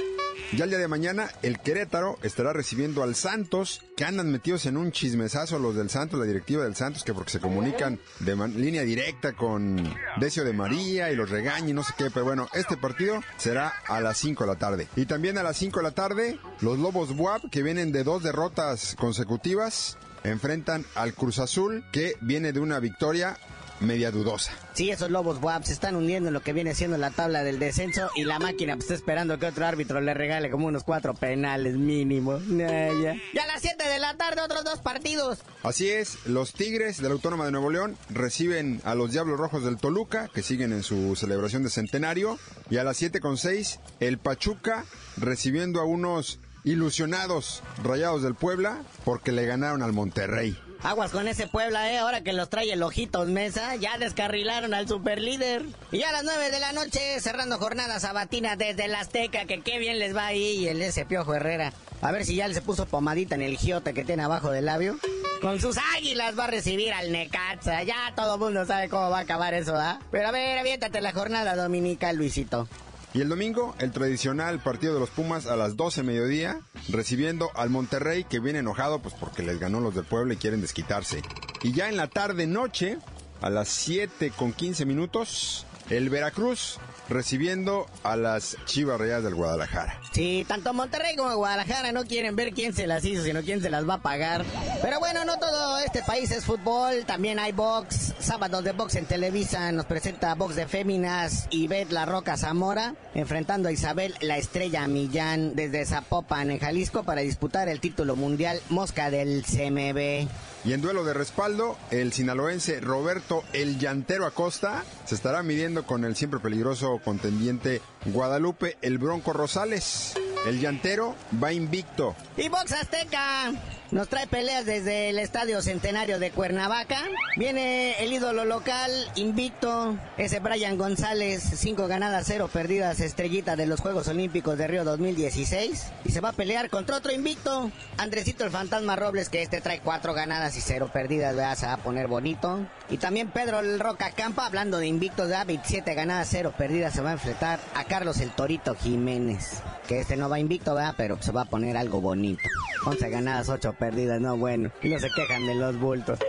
Ya 0.54 0.66
el 0.66 0.70
día 0.70 0.80
de 0.80 0.90
mañana, 0.90 1.30
el 1.44 1.60
Querétaro 1.60 2.20
estará 2.24 2.52
recibiendo 2.52 3.04
al 3.04 3.16
Santos, 3.16 3.82
que 3.96 4.04
andan 4.04 4.34
metidos 4.34 4.66
en 4.66 4.76
un 4.76 4.92
chismesazo 4.92 5.60
los 5.60 5.78
del 5.78 5.90
Santos, 5.90 6.20
la 6.20 6.26
directiva 6.26 6.66
del 6.66 6.76
Santos, 6.76 7.06
que 7.06 7.14
porque 7.14 7.32
se 7.32 7.40
comunican 7.40 8.00
de 8.20 8.36
línea 8.50 8.82
directa 8.82 9.32
con 9.32 9.82
Decio 10.20 10.44
de 10.44 10.52
María 10.52 11.10
y 11.10 11.16
los 11.16 11.30
regaña 11.30 11.70
y 11.70 11.74
no 11.74 11.84
sé 11.84 11.94
qué, 11.98 12.12
pero 12.12 12.26
bueno, 12.26 12.50
este 12.54 12.76
partido 12.76 13.22
será 13.38 13.74
a 13.88 14.02
las 14.02 14.18
5 14.18 14.44
de 14.44 14.50
la 14.50 14.58
tarde. 14.58 14.88
Y 14.98 15.06
también 15.06 15.38
a 15.38 15.44
las 15.44 15.56
5 15.56 15.80
de 15.80 15.84
la 15.84 15.92
tarde, 15.92 16.38
los 16.60 16.78
Lobos 16.78 17.16
Buap, 17.16 17.50
que 17.50 17.64
vienen 17.64 17.94
de 17.94 18.04
dos 18.04 18.22
derrotas 18.22 18.98
consecutivas, 19.00 19.98
enfrentan 20.26 20.86
al 20.96 21.14
Cruz 21.14 21.40
Azul, 21.40 21.86
que 21.94 22.16
viene 22.20 22.52
de 22.52 22.60
una 22.60 22.80
victoria 22.82 23.38
media 23.82 24.12
dudosa. 24.12 24.52
Sí, 24.74 24.90
esos 24.90 25.12
lobos 25.12 25.40
WAP 25.42 25.64
se 25.64 25.74
están 25.74 25.96
hundiendo 25.96 26.30
en 26.30 26.34
lo 26.34 26.42
que 26.42 26.54
viene 26.54 26.76
siendo 26.76 26.98
la 26.98 27.12
tabla 27.12 27.44
del 27.44 27.60
descenso 27.60 28.10
y 28.16 28.24
la 28.24 28.40
máquina 28.40 28.76
pues, 28.76 28.86
está 28.86 28.96
esperando 28.96 29.38
que 29.40 29.48
otro 29.48 29.66
árbitro 29.66 30.02
le 30.02 30.14
regale 30.14 30.50
como 30.50 30.68
unos 30.68 30.84
cuatro 30.84 31.14
penales 31.14 31.76
mínimo. 31.76 32.40
ya. 32.40 33.44
a 33.44 33.48
las 33.48 33.62
7 33.62 33.84
de 33.84 34.00
la 34.00 34.16
tarde 34.16 34.42
otros 34.42 34.64
dos 34.64 34.80
partidos. 34.80 35.40
Así 35.64 35.90
es, 35.90 36.26
los 36.26 36.54
Tigres 36.54 36.98
de 37.02 37.08
la 37.08 37.14
Autónoma 37.14 37.46
de 37.46 37.52
Nuevo 37.52 37.70
León 37.70 37.98
reciben 38.10 38.82
a 38.84 38.96
los 38.96 39.12
Diablos 39.12 39.40
Rojos 39.40 39.64
del 39.64 39.78
Toluca, 39.78 40.30
que 40.34 40.42
siguen 40.42 40.72
en 40.72 40.84
su 40.84 41.16
celebración 41.16 41.64
de 41.64 41.70
centenario, 41.70 42.40
y 42.70 42.78
a 42.78 42.84
las 42.84 42.98
7 42.98 43.20
con 43.20 43.38
6 43.38 43.80
el 44.00 44.18
Pachuca 44.18 44.86
recibiendo 45.18 45.82
a 45.82 45.86
unos 45.86 46.40
ilusionados 46.64 47.64
Rayados 47.84 48.22
del 48.22 48.36
Puebla 48.36 48.84
porque 49.04 49.32
le 49.32 49.46
ganaron 49.46 49.82
al 49.84 49.94
Monterrey. 49.94 50.58
Aguas 50.84 51.12
con 51.12 51.28
ese 51.28 51.48
Puebla, 51.48 51.92
eh. 51.92 52.00
Ahora 52.00 52.22
que 52.22 52.34
los 52.34 52.50
trae 52.50 52.74
el 52.74 52.82
Ojitos 52.82 53.28
Mesa, 53.28 53.76
ya 53.76 53.98
descarrilaron 54.00 54.74
al 54.74 54.88
superlíder. 54.88 55.64
Y 55.92 56.02
a 56.02 56.12
las 56.12 56.24
9 56.24 56.50
de 56.50 56.60
la 56.60 56.74
noche, 56.74 57.20
cerrando 57.20 57.60
jornada 57.60 58.00
sabatina 58.00 58.56
desde 58.56 58.86
el 58.86 58.96
Azteca, 58.96 59.46
que 59.46 59.62
qué 59.62 59.78
bien 59.78 60.00
les 60.00 60.16
va 60.16 60.26
ahí 60.26 60.68
el 60.68 60.82
ese 60.82 61.06
Piojo 61.06 61.36
Herrera. 61.36 61.72
A 62.02 62.12
ver 62.12 62.26
si 62.26 62.36
ya 62.36 62.52
se 62.52 62.64
puso 62.64 62.88
pomadita 62.88 63.36
en 63.36 63.44
el 63.44 63.58
giote 63.58 63.94
que 63.94 64.04
tiene 64.04 64.24
abajo 64.24 64.50
del 64.50 64.66
labio. 64.66 64.98
Con 65.40 65.62
sus 65.62 65.78
águilas 65.96 66.38
va 66.38 66.46
a 66.46 66.48
recibir 66.48 66.94
al 66.94 67.12
Necaxa. 67.12 67.84
Ya 67.84 68.14
todo 68.16 68.40
mundo 68.40 68.66
sabe 68.66 68.90
cómo 68.90 69.12
va 69.12 69.20
a 69.20 69.22
acabar 69.22 69.54
eso, 69.54 69.76
¿ah? 69.76 70.00
Pero 70.10 70.28
a 70.28 70.32
ver, 70.32 70.58
aviéntate 70.58 71.00
la 71.02 71.14
jornada 71.14 71.56
dominica, 71.56 72.12
Luisito. 72.12 72.68
Y 73.14 73.20
el 73.20 73.28
domingo, 73.28 73.76
el 73.80 73.92
tradicional 73.92 74.60
partido 74.60 74.94
de 74.94 75.02
los 75.02 75.10
Pumas 75.10 75.46
a 75.46 75.58
las 75.58 75.76
12 75.76 76.04
mediodía, 76.04 76.62
recibiendo 76.88 77.52
al 77.56 77.70
Monterrey 77.70 78.24
que 78.24 78.40
viene 78.40 78.60
enojado 78.60 79.00
pues 79.00 79.14
porque 79.20 79.44
les 79.44 79.60
ganó 79.60 79.82
los 79.82 79.94
del 79.94 80.06
pueblo 80.06 80.34
y 80.34 80.38
quieren 80.38 80.62
desquitarse. 80.62 81.22
Y 81.62 81.74
ya 81.74 81.90
en 81.90 81.98
la 81.98 82.08
tarde 82.08 82.48
noche, 82.48 82.98
a 83.42 83.50
las 83.50 83.68
7 83.68 84.32
con 84.38 84.54
15 84.54 84.86
minutos, 84.86 85.66
el 85.90 86.10
Veracruz 86.10 86.80
recibiendo 87.10 87.86
a 88.04 88.16
las 88.16 88.56
Chivas 88.66 88.98
Reales 88.98 89.26
del 89.26 89.36
Guadalajara. 89.36 90.00
Sí, 90.12 90.44
tanto 90.46 90.74
Monterrey 90.74 91.16
como 91.16 91.34
Guadalajara 91.38 91.94
no 91.94 92.04
quieren 92.04 92.36
ver 92.36 92.52
quién 92.52 92.74
se 92.74 92.86
las 92.86 93.06
hizo, 93.06 93.24
sino 93.24 93.42
quién 93.44 93.62
se 93.62 93.70
las 93.70 93.88
va 93.88 93.96
a 93.96 94.02
pagar. 94.02 94.44
Pero 94.82 95.00
bueno, 95.00 95.24
no 95.24 95.40
todo 95.40 95.78
este 95.80 96.04
país 96.04 96.32
es 96.32 96.44
fútbol, 96.44 97.06
también 97.06 97.40
hay 97.40 97.54
box. 97.54 98.14
Sábados 98.20 98.62
de 98.66 98.74
box 98.74 98.96
en 98.96 99.06
Televisa 99.06 99.72
nos 99.72 99.86
presenta 99.86 100.36
box 100.36 100.56
de 100.56 100.68
féminas 100.68 101.48
y 101.50 101.68
Bet 101.68 101.92
La 101.92 102.06
Roca 102.06 102.36
Zamora, 102.36 102.96
enfrentando 103.14 103.70
a 103.70 103.72
Isabel 103.72 104.14
La 104.20 104.38
Estrella 104.38 104.86
Millán 104.88 105.56
desde 105.56 105.86
Zapopan 105.86 106.52
en 106.52 106.60
Jalisco 106.60 107.04
para 107.04 107.22
disputar 107.22 107.70
el 107.70 107.80
título 107.80 108.18
mundial 108.18 108.60
Mosca 108.70 109.12
del 109.12 109.46
CMB. 109.46 110.28
Y 110.64 110.74
en 110.74 110.82
duelo 110.82 111.04
de 111.04 111.14
respaldo, 111.14 111.76
el 111.90 112.14
sinaloense 112.14 112.80
Roberto 112.82 113.44
El 113.52 113.80
Llantero 113.80 114.28
Acosta 114.28 114.84
se 115.06 115.16
estará 115.16 115.42
midiendo 115.42 115.88
con 115.88 116.06
el 116.06 116.16
siempre 116.16 116.40
peligroso 116.40 117.00
contendiente 117.04 117.82
Guadalupe 118.06 118.78
El 118.82 118.98
Bronco 118.98 119.34
Rosales. 119.34 120.14
El 120.48 120.60
llantero 120.60 121.16
va 121.42 121.54
invicto. 121.54 122.16
Y 122.38 122.50
Box 122.50 122.72
Azteca 122.72 123.52
nos 123.92 124.08
trae 124.08 124.26
peleas 124.26 124.66
desde 124.66 125.10
el 125.10 125.20
Estadio 125.20 125.62
Centenario 125.62 126.18
de 126.18 126.32
Cuernavaca. 126.32 126.98
Viene 127.36 128.02
el 128.02 128.14
ídolo 128.14 128.46
local, 128.46 128.92
invicto, 129.16 129.98
ese 130.18 130.40
Brian 130.40 130.78
González, 130.78 131.44
cinco 131.56 131.88
ganadas, 131.88 132.24
cero 132.28 132.50
perdidas, 132.52 133.02
estrellita 133.02 133.56
de 133.56 133.66
los 133.66 133.82
Juegos 133.82 134.08
Olímpicos 134.08 134.58
de 134.58 134.68
Río 134.68 134.86
2016. 134.86 135.92
Y 136.06 136.12
se 136.12 136.22
va 136.22 136.30
a 136.30 136.34
pelear 136.34 136.70
contra 136.70 136.98
otro 136.98 137.12
invicto, 137.12 137.70
Andresito 137.98 138.46
el 138.46 138.52
Fantasma 138.52 138.96
Robles, 138.96 139.30
que 139.30 139.42
este 139.42 139.60
trae 139.60 139.82
cuatro 139.82 140.14
ganadas 140.14 140.56
y 140.56 140.62
cero 140.62 140.90
perdidas, 140.92 141.36
¿verdad? 141.36 141.58
se 141.58 141.66
va 141.66 141.74
a 141.74 141.78
poner 141.78 142.08
bonito. 142.08 142.66
Y 142.90 142.98
también 142.98 143.30
Pedro 143.30 143.60
el 143.60 143.80
Roca 143.80 144.12
Campa, 144.12 144.46
hablando 144.46 144.78
de 144.78 144.88
invictos, 144.88 145.30
David, 145.30 145.60
siete 145.66 145.94
ganadas, 145.96 146.30
cero 146.32 146.54
perdidas, 146.58 146.94
se 146.94 147.02
va 147.02 147.10
a 147.10 147.14
enfrentar 147.14 147.60
a 147.76 147.84
Carlos 147.84 148.22
el 148.22 148.32
Torito 148.32 148.74
Jiménez. 148.76 149.62
Que 149.88 150.00
este 150.00 150.16
no 150.16 150.30
va 150.30 150.40
invicto, 150.40 150.76
¿verdad? 150.76 150.94
Pero 150.96 151.22
se 151.22 151.34
va 151.34 151.42
a 151.42 151.46
poner 151.46 151.76
algo 151.76 152.00
bonito. 152.00 152.48
11 152.86 153.10
ganadas, 153.10 153.50
8 153.50 153.74
perdidas, 153.78 154.20
no 154.22 154.38
bueno. 154.38 154.72
Y 154.82 154.90
no 154.90 155.00
se 155.00 155.10
quejan 155.10 155.46
de 155.46 155.56
los 155.56 155.80
bultos. 155.80 156.20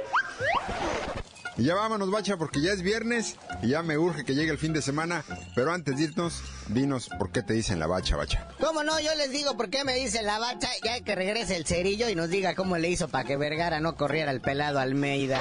Y 1.56 1.64
ya 1.64 1.74
vámonos, 1.74 2.10
bacha, 2.10 2.38
porque 2.38 2.62
ya 2.62 2.72
es 2.72 2.82
viernes 2.82 3.36
y 3.62 3.68
ya 3.68 3.82
me 3.82 3.98
urge 3.98 4.24
que 4.24 4.34
llegue 4.34 4.50
el 4.50 4.58
fin 4.58 4.72
de 4.72 4.80
semana. 4.80 5.22
Pero 5.54 5.72
antes 5.72 5.96
de 5.96 6.04
irnos, 6.04 6.42
dinos 6.68 7.10
por 7.18 7.30
qué 7.30 7.42
te 7.42 7.52
dicen 7.52 7.78
la 7.78 7.86
bacha, 7.86 8.16
bacha. 8.16 8.48
¿Cómo 8.58 8.82
no? 8.82 8.98
Yo 9.00 9.14
les 9.16 9.30
digo 9.30 9.56
por 9.56 9.68
qué 9.68 9.84
me 9.84 9.94
dicen 9.94 10.24
la 10.24 10.38
bacha. 10.38 10.68
Ya 10.82 10.94
hay 10.94 11.02
que 11.02 11.14
regrese 11.14 11.56
el 11.56 11.66
cerillo 11.66 12.08
y 12.08 12.14
nos 12.14 12.30
diga 12.30 12.54
cómo 12.54 12.78
le 12.78 12.88
hizo 12.88 13.08
para 13.08 13.24
que 13.24 13.36
Vergara 13.36 13.80
no 13.80 13.96
corriera 13.96 14.30
el 14.30 14.40
pelado 14.40 14.78
Almeida. 14.78 15.40